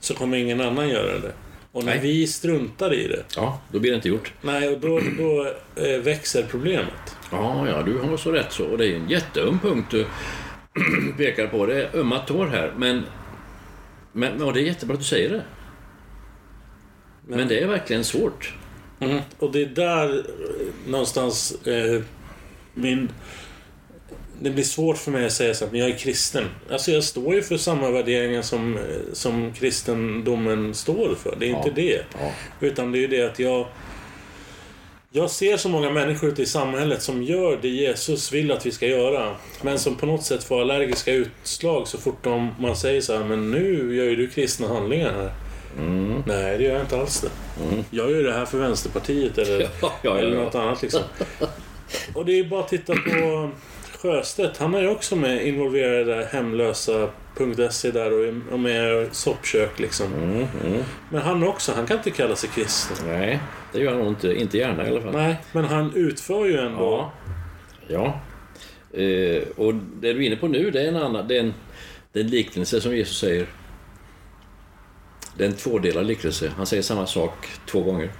[0.00, 1.32] så kommer ingen annan göra det.
[1.72, 2.02] Och när Nej.
[2.02, 3.22] vi struntar i det.
[3.36, 4.32] Ja, då blir det inte gjort.
[4.42, 7.16] Nej, och då, då eh, växer problemet.
[7.30, 8.64] Ja, ja, du har så rätt så.
[8.64, 10.06] Och det är en jätteöm punkt du
[11.16, 11.66] pekar på.
[11.66, 12.72] Det är ömma tår här.
[12.76, 13.02] Men,
[14.16, 15.42] men och det är jättebra att du säger det.
[17.26, 18.54] Men, men det är verkligen svårt.
[19.00, 19.20] Mm.
[19.38, 20.22] Och det är där eh,
[20.90, 22.02] någonstans eh,
[22.74, 23.08] min...
[24.40, 26.44] Det blir svårt för mig att säga så att jag är kristen.
[26.70, 28.78] Alltså jag står ju för samma värderingar som,
[29.12, 31.36] som kristendomen står för.
[31.40, 31.58] Det är ja.
[31.58, 32.04] inte det.
[32.20, 32.32] Ja.
[32.60, 33.66] Utan det är ju det att jag...
[35.10, 38.70] Jag ser så många människor ute i samhället som gör det Jesus vill att vi
[38.70, 39.36] ska göra.
[39.62, 43.24] Men som på något sätt får allergiska utslag så fort de, man säger så här,
[43.24, 45.32] men nu gör ju du kristna handlingar här.
[45.78, 46.22] Mm.
[46.26, 47.30] Nej, det gör jag inte alls det.
[47.68, 47.84] Mm.
[47.90, 51.02] Jag gör det här för Vänsterpartiet eller, ja, ja, eller något annat liksom.
[52.14, 53.50] Och det är bara att titta på
[53.98, 54.58] Sjöstedt.
[54.58, 56.24] Han är ju också med involverad i
[57.38, 60.14] hemlösa.se där och är med soppkök liksom.
[60.14, 60.82] Mm, mm.
[61.10, 62.96] Men han också, han kan inte kalla sig kristen.
[63.06, 63.40] Nej,
[63.72, 64.34] det gör han nog inte.
[64.34, 65.12] Inte gärna i alla fall.
[65.12, 67.10] Nej, men han utför ju ändå.
[67.88, 68.20] Ja.
[68.92, 69.00] ja.
[69.00, 71.28] Eh, och det du är inne på nu, det är en annan...
[71.28, 71.54] Det är en,
[72.12, 73.46] det är en liknelse som Jesus säger.
[75.36, 76.52] Det är en tvådelad liknelse.
[76.56, 78.12] Han säger samma sak två gånger.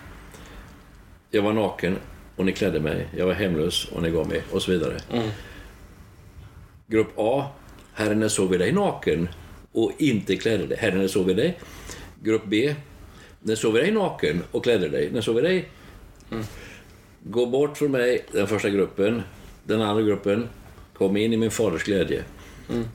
[1.31, 1.97] Jag var naken
[2.37, 3.09] och ni klädde mig.
[3.17, 4.97] Jag var hemlös och ni gav mig och så vidare.
[5.13, 5.29] Mm.
[6.87, 7.47] Grupp A.
[7.97, 9.29] Herren när såg vi dig naken
[9.73, 10.79] och inte klädde dig.
[10.79, 11.59] Herren när såg vi dig.
[12.23, 12.75] Grupp B.
[13.41, 15.11] När såg vi dig naken och klädde dig.
[15.13, 15.69] När såg dig.
[16.31, 16.45] Mm.
[17.23, 19.23] Gå bort från mig, den första gruppen.
[19.65, 20.49] Den andra gruppen.
[20.95, 22.25] Kom in i min faders glädje.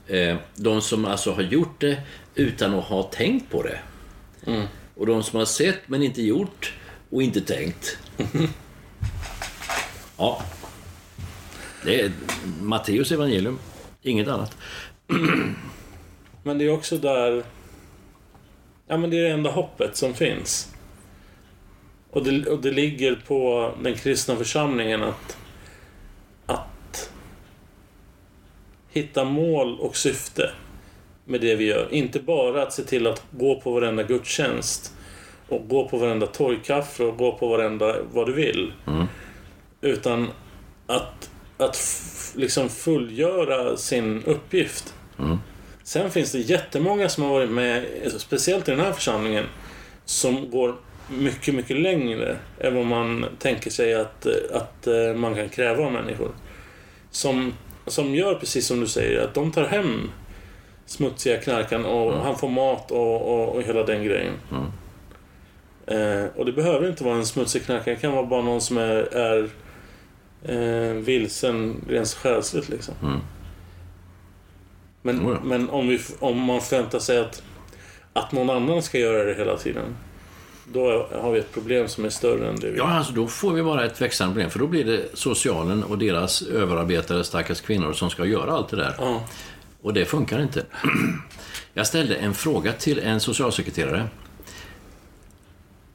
[0.08, 0.38] Mm.
[0.56, 2.02] De som alltså har gjort det
[2.36, 3.80] utan att ha tänkt på det.
[4.46, 4.68] Mm.
[4.96, 6.74] Och de som har sett men inte gjort
[7.10, 7.98] och inte tänkt.
[10.18, 10.42] Ja.
[11.86, 12.12] Det är
[12.62, 13.60] Matteus evangelium.
[14.02, 14.58] Inget annat.
[16.44, 17.44] Men det är också där...
[18.88, 20.74] Ja, men det är det enda hoppet som finns.
[22.10, 25.38] Och det, och det ligger på den kristna församlingen att,
[26.46, 27.12] att
[28.90, 30.52] hitta mål och syfte
[31.26, 31.88] med det vi gör.
[31.92, 34.94] Inte bara att se till att gå på varenda gudstjänst
[35.48, 38.74] och gå på varenda torgkaffe och gå på varenda vad du vill.
[38.88, 39.06] Mm.
[39.82, 40.28] Utan
[40.88, 41.78] att, att
[42.36, 44.94] liksom fullgöra sin uppgift.
[45.22, 45.38] Mm.
[45.84, 47.86] Sen finns det jättemånga som har varit med,
[48.18, 49.46] speciellt i den här församlingen,
[50.06, 50.76] som går
[51.10, 55.92] mycket, mycket längre än vad man tänker sig att, att eh, man kan kräva av
[55.92, 56.32] människor.
[57.12, 57.54] Som,
[57.88, 60.12] som gör precis som du säger, att de tar hem
[60.86, 62.22] smutsiga knarkan och mm.
[62.24, 64.34] han får mat och, och, och hela den grejen.
[64.52, 64.66] Mm.
[65.88, 68.78] Eh, och det behöver inte vara en smutsig knarkare, det kan vara bara någon som
[68.78, 69.50] är, är
[70.44, 72.94] eh, vilsen rent själsligt liksom.
[73.02, 73.20] Mm.
[75.02, 75.40] Men, oh ja.
[75.44, 77.44] men om, vi, om man förväntar sig att,
[78.14, 79.96] att någon annan ska göra det hela tiden.
[80.74, 82.78] Då har vi ett problem som är större än det vi...
[82.78, 84.50] Ja, alltså då får vi bara ett växande problem.
[84.50, 88.78] För då blir det socialen och deras överarbetade stackars kvinnor som ska göra allt det
[88.78, 88.96] där.
[88.98, 89.24] Ja.
[89.82, 90.66] Och det funkar inte.
[91.74, 94.08] Jag ställde en fråga till en socialsekreterare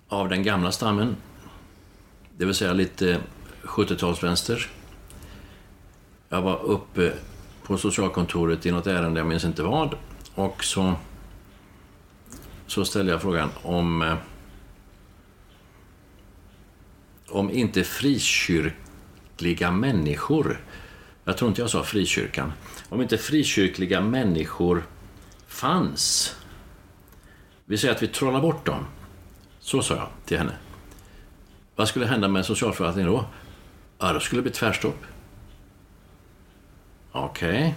[0.09, 1.17] av den gamla stammen.
[2.39, 3.19] Det vill säga lite
[3.63, 4.67] 70-talsvänster.
[6.29, 7.13] Jag var uppe
[7.67, 9.95] på socialkontoret i något ärende, jag minns inte vad.
[10.35, 10.95] Och så,
[12.67, 14.17] så ställde jag frågan om eh,
[17.29, 20.65] om inte frikyrkliga människor,
[21.25, 22.53] jag tror inte jag sa frikyrkan,
[22.89, 24.87] om inte frikyrkliga människor
[25.47, 26.35] fanns,
[27.65, 28.87] vi säger att vi trollar bort dem,
[29.61, 30.57] så sa jag till henne.
[31.77, 33.25] Vad skulle hända med socialförvaltningen då?
[33.99, 35.05] Ja, då skulle det bli tvärstopp.
[37.25, 37.49] Okej.
[37.49, 37.73] Okay.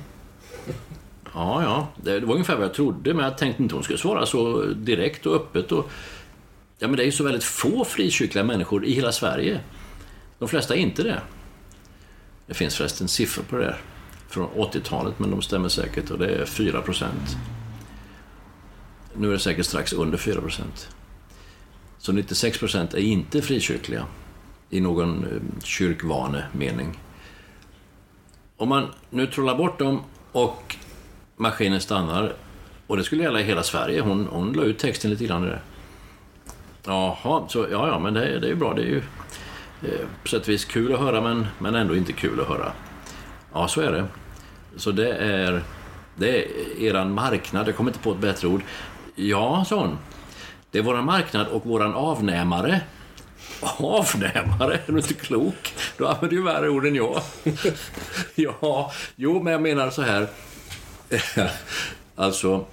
[1.34, 1.88] Ja, ja.
[2.04, 5.26] Det var ungefär vad jag trodde, men jag tänkte inte hon skulle svara så direkt
[5.26, 5.72] och öppet.
[5.72, 5.90] Och...
[6.80, 9.60] Ja, men det är ju så väldigt få frikyrkliga människor i hela Sverige.
[10.40, 11.22] De flesta är inte det.
[12.48, 13.78] Det finns förresten siffror på det där
[14.30, 17.38] från 80-talet, men de stämmer säkert och det är 4 procent.
[19.14, 20.90] Nu är det säkert strax under 4 procent.
[21.98, 24.06] Så 96 procent är inte frikyrkliga
[24.70, 25.26] i någon
[25.64, 27.00] kyrkvane kyrkvanemening
[28.60, 30.02] om man nu trollar bort dem
[30.32, 30.76] och
[31.36, 32.34] maskinen stannar,
[32.88, 35.48] och det skulle gälla i hela Sverige, hon, hon la ut texten lite grann i
[35.48, 35.60] det.
[36.86, 38.74] Jaha, så ja, ja, men det, det är ju bra.
[38.74, 39.02] Det är ju
[39.82, 42.72] eh, på sätt och vis kul att höra, men, men ändå inte kul att höra.
[43.54, 44.06] Ja, så är det.
[44.76, 45.64] Så det är,
[46.16, 48.62] det är eran marknad, jag kommer inte på ett bättre ord.
[49.16, 49.98] Ja, sa hon.
[50.72, 52.82] Det är våran marknad och våran avnämare.
[53.62, 54.74] Avnämare?
[54.88, 55.74] Är du inte klok?
[55.98, 57.22] Du använder ju värre ord än jag.
[58.36, 60.28] ja, jo, men jag menar så här.
[62.16, 62.66] alltså,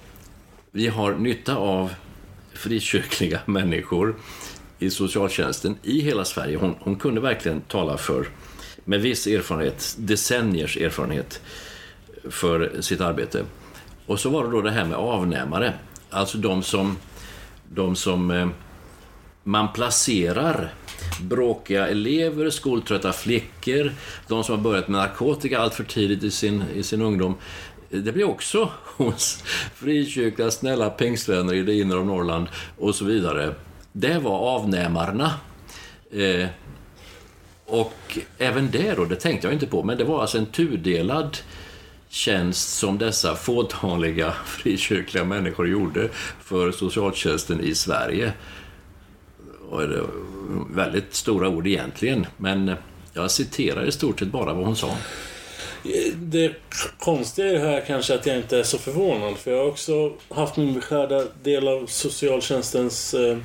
[0.71, 1.93] vi har nytta av
[2.53, 4.15] frikyrkliga människor
[4.79, 6.57] i socialtjänsten i hela Sverige.
[6.57, 8.27] Hon, hon kunde verkligen tala för,
[8.85, 11.41] med viss erfarenhet, decenniers erfarenhet,
[12.29, 13.45] för sitt arbete.
[14.05, 15.73] Och så var det då det här med avnämare.
[16.09, 16.97] Alltså de som,
[17.73, 18.47] de som eh,
[19.47, 20.73] man placerar
[21.21, 23.91] bråkiga elever, skoltrötta flickor,
[24.27, 27.35] de som har börjat med narkotika allt för tidigt i sin, i sin ungdom.
[27.89, 29.43] Det blir också hos
[29.75, 33.55] frikyrkliga, snälla pingstvänner i det inre av Norrland och så vidare.
[33.91, 35.33] Det var avnämarna.
[36.11, 36.47] Eh,
[37.65, 41.37] och även det då, det tänkte jag inte på, men det var alltså en tudelad
[42.09, 46.09] tjänst som dessa fåtaliga frikyrkliga människor gjorde
[46.43, 48.33] för socialtjänsten i Sverige.
[49.69, 49.81] Och
[50.69, 52.71] väldigt stora ord egentligen, men
[53.13, 54.97] jag citerar i stort sett bara vad hon sa.
[56.15, 56.51] Det
[56.99, 59.37] konstiga i det här kanske att jag inte är så förvånad.
[59.37, 63.37] För jag har också haft min beskärda del av socialtjänstens eh,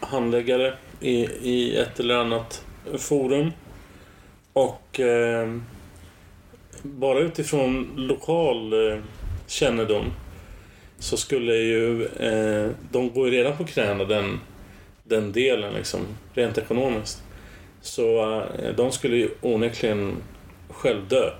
[0.00, 2.64] handläggare i, i ett eller annat
[2.98, 3.52] forum.
[4.52, 5.56] Och eh,
[6.82, 8.98] bara utifrån lokal eh,
[9.46, 10.04] kännedom
[10.98, 14.40] så skulle ju eh, de går ju redan på knäna den,
[15.10, 16.00] den delen liksom,
[16.34, 17.22] rent ekonomiskt.
[17.80, 20.16] Så eh, de skulle ju onekligen
[20.68, 21.30] själv dö.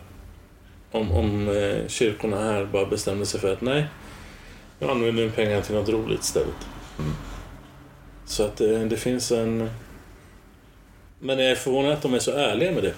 [0.91, 3.87] Om, om eh, kyrkorna här bara bestämde sig för att nej,
[4.79, 6.66] nu använder vi pengarna till något roligt istället.
[8.25, 9.71] Så att det, det finns en...
[11.18, 12.95] Men jag är förvånad att de är så ärliga med det.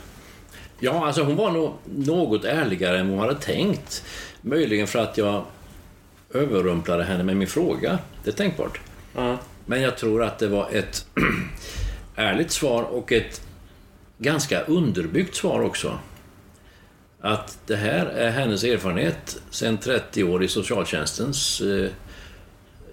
[0.80, 4.04] Ja, alltså hon var nog något ärligare än hon hade tänkt.
[4.40, 5.44] Möjligen för att jag
[6.34, 7.98] överrumplade henne med min fråga.
[8.24, 8.80] Det är tänkbart.
[9.14, 9.38] Ja.
[9.66, 11.06] Men jag tror att det var ett
[12.16, 13.42] ärligt svar och ett
[14.18, 15.98] ganska underbyggt svar också.
[17.20, 21.90] Att det här är hennes erfarenhet sedan 30 år i socialtjänstens eh,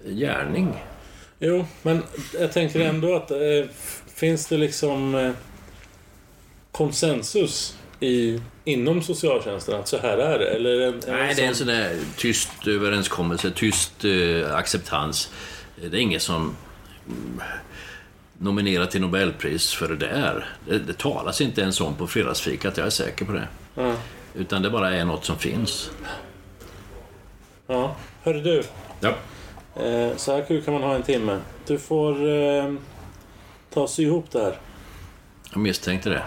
[0.04, 0.74] gärning.
[1.38, 2.02] Jo, men
[2.38, 3.38] jag tänker ändå att eh,
[4.14, 5.32] finns det liksom eh,
[6.72, 10.48] konsensus i, inom socialtjänsten att så här är det?
[10.50, 15.30] Eller är det en, Nej, det är en sån där tyst överenskommelse, tyst eh, acceptans.
[15.80, 16.56] Det är ingen som
[17.08, 17.40] mm,
[18.38, 20.48] nominerar till Nobelpris för det där.
[20.68, 23.48] Det, det talas inte ens om på fredagsfikat, jag är säker på det.
[23.74, 23.94] Ja.
[24.34, 25.90] Utan det bara är något som finns.
[27.66, 27.96] ja.
[28.22, 28.62] Hörru du,
[29.00, 29.08] Ja.
[29.82, 31.38] eh, så här kul kan man ha en timme.
[31.66, 32.74] Du får eh,
[33.74, 34.58] ta sig ihop det här.
[35.52, 36.22] Jag misstänkte det.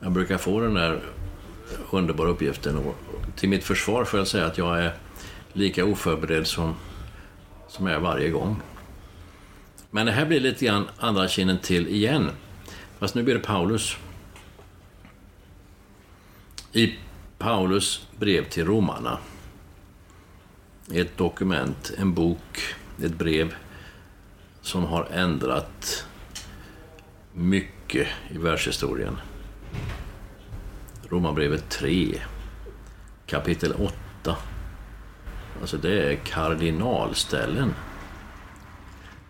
[0.00, 1.00] Jag brukar få den där
[1.90, 2.94] underbara uppgiften och
[3.36, 4.92] till mitt försvar får jag säga att jag är
[5.52, 6.74] lika oförberedd som,
[7.68, 8.62] som jag är varje gång.
[9.90, 12.30] Men det här blir lite grann andra kinden till igen.
[12.98, 13.96] Fast nu blir det Paulus.
[16.72, 16.94] I
[17.38, 19.18] Paulus brev till romarna.
[20.92, 23.54] Ett dokument, en bok, ett brev
[24.62, 26.06] som har ändrat
[27.32, 29.16] mycket i världshistorien.
[31.08, 32.20] Romarbrevet 3,
[33.26, 33.72] kapitel
[34.22, 34.36] 8.
[35.60, 37.74] Alltså det är kardinalställen.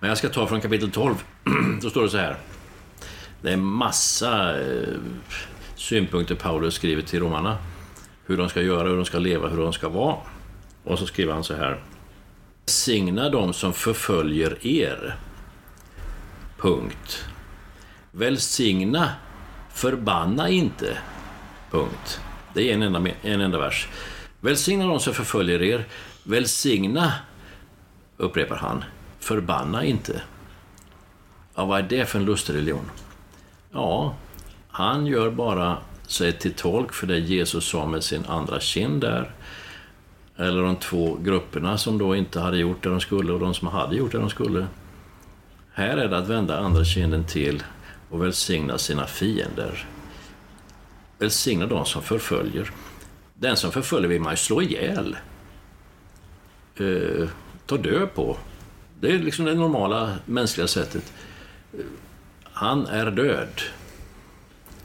[0.01, 1.15] Men jag ska ta från kapitel 12.
[1.83, 2.37] Då står det så här.
[3.43, 4.95] Det är massa eh,
[5.75, 7.59] synpunkter Paulus skriver till romarna.
[8.27, 10.17] Hur de ska göra, hur de ska leva, hur de ska vara.
[10.85, 11.83] Och så skriver han så här.
[12.67, 15.17] Signa dem som förföljer er.
[16.59, 17.25] Punkt.
[18.13, 19.11] Välsigna,
[19.73, 20.99] förbanna inte.
[21.71, 22.21] Punkt.
[22.55, 23.89] Det är en enda, en enda vers.
[24.41, 25.85] Välsigna de som förföljer er.
[26.29, 27.13] Välsigna,
[28.17, 28.85] upprepar han,
[29.19, 30.23] förbanna inte.
[31.55, 32.91] Ja, vad är det för en lustreligion?
[33.73, 34.15] Ja,
[34.69, 39.31] han gör bara sig till tolk för det Jesus sa med sin andra kind där.
[40.37, 43.69] Eller de två grupperna som då inte hade gjort det de skulle och de som
[43.69, 44.67] hade gjort det de skulle.
[45.73, 47.63] Här är det att vända andra kinden till
[48.11, 49.87] och välsigna sina fiender.
[51.19, 52.71] Välsigna de som förföljer.
[53.35, 55.17] Den som förföljer vill man ju slå ihjäl.
[56.81, 57.29] Eh,
[57.67, 58.37] ta död på.
[59.01, 61.13] Det är liksom det normala mänskliga sättet.
[62.43, 63.61] Han är död.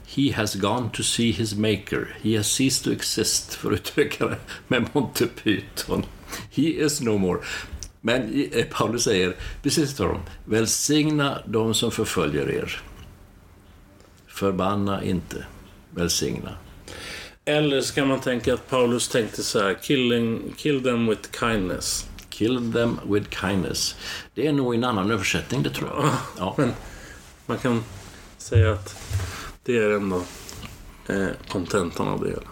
[0.06, 2.16] He has gone to see his maker.
[2.22, 4.38] He has ceased to exist, för att uttrycka det
[4.68, 6.04] med Monty Python.
[6.50, 7.40] He is no more.
[8.00, 12.80] Men eh, Paulus säger, precis tvärtom, välsigna de som förföljer er.
[14.26, 15.44] Förbanna inte,
[15.90, 16.56] välsigna.
[17.44, 22.06] Eller ska man tänka att Paulus tänkte så här, killing, kill them with kindness.
[22.30, 23.96] Kill them with kindness.
[24.34, 26.10] Det är nog en annan översättning, det tror jag.
[26.38, 26.54] Ja.
[26.58, 26.72] Men
[27.46, 27.84] man kan
[28.38, 28.96] säga att
[29.64, 30.22] det är ändå
[31.08, 32.51] eh, kontentan av det hela.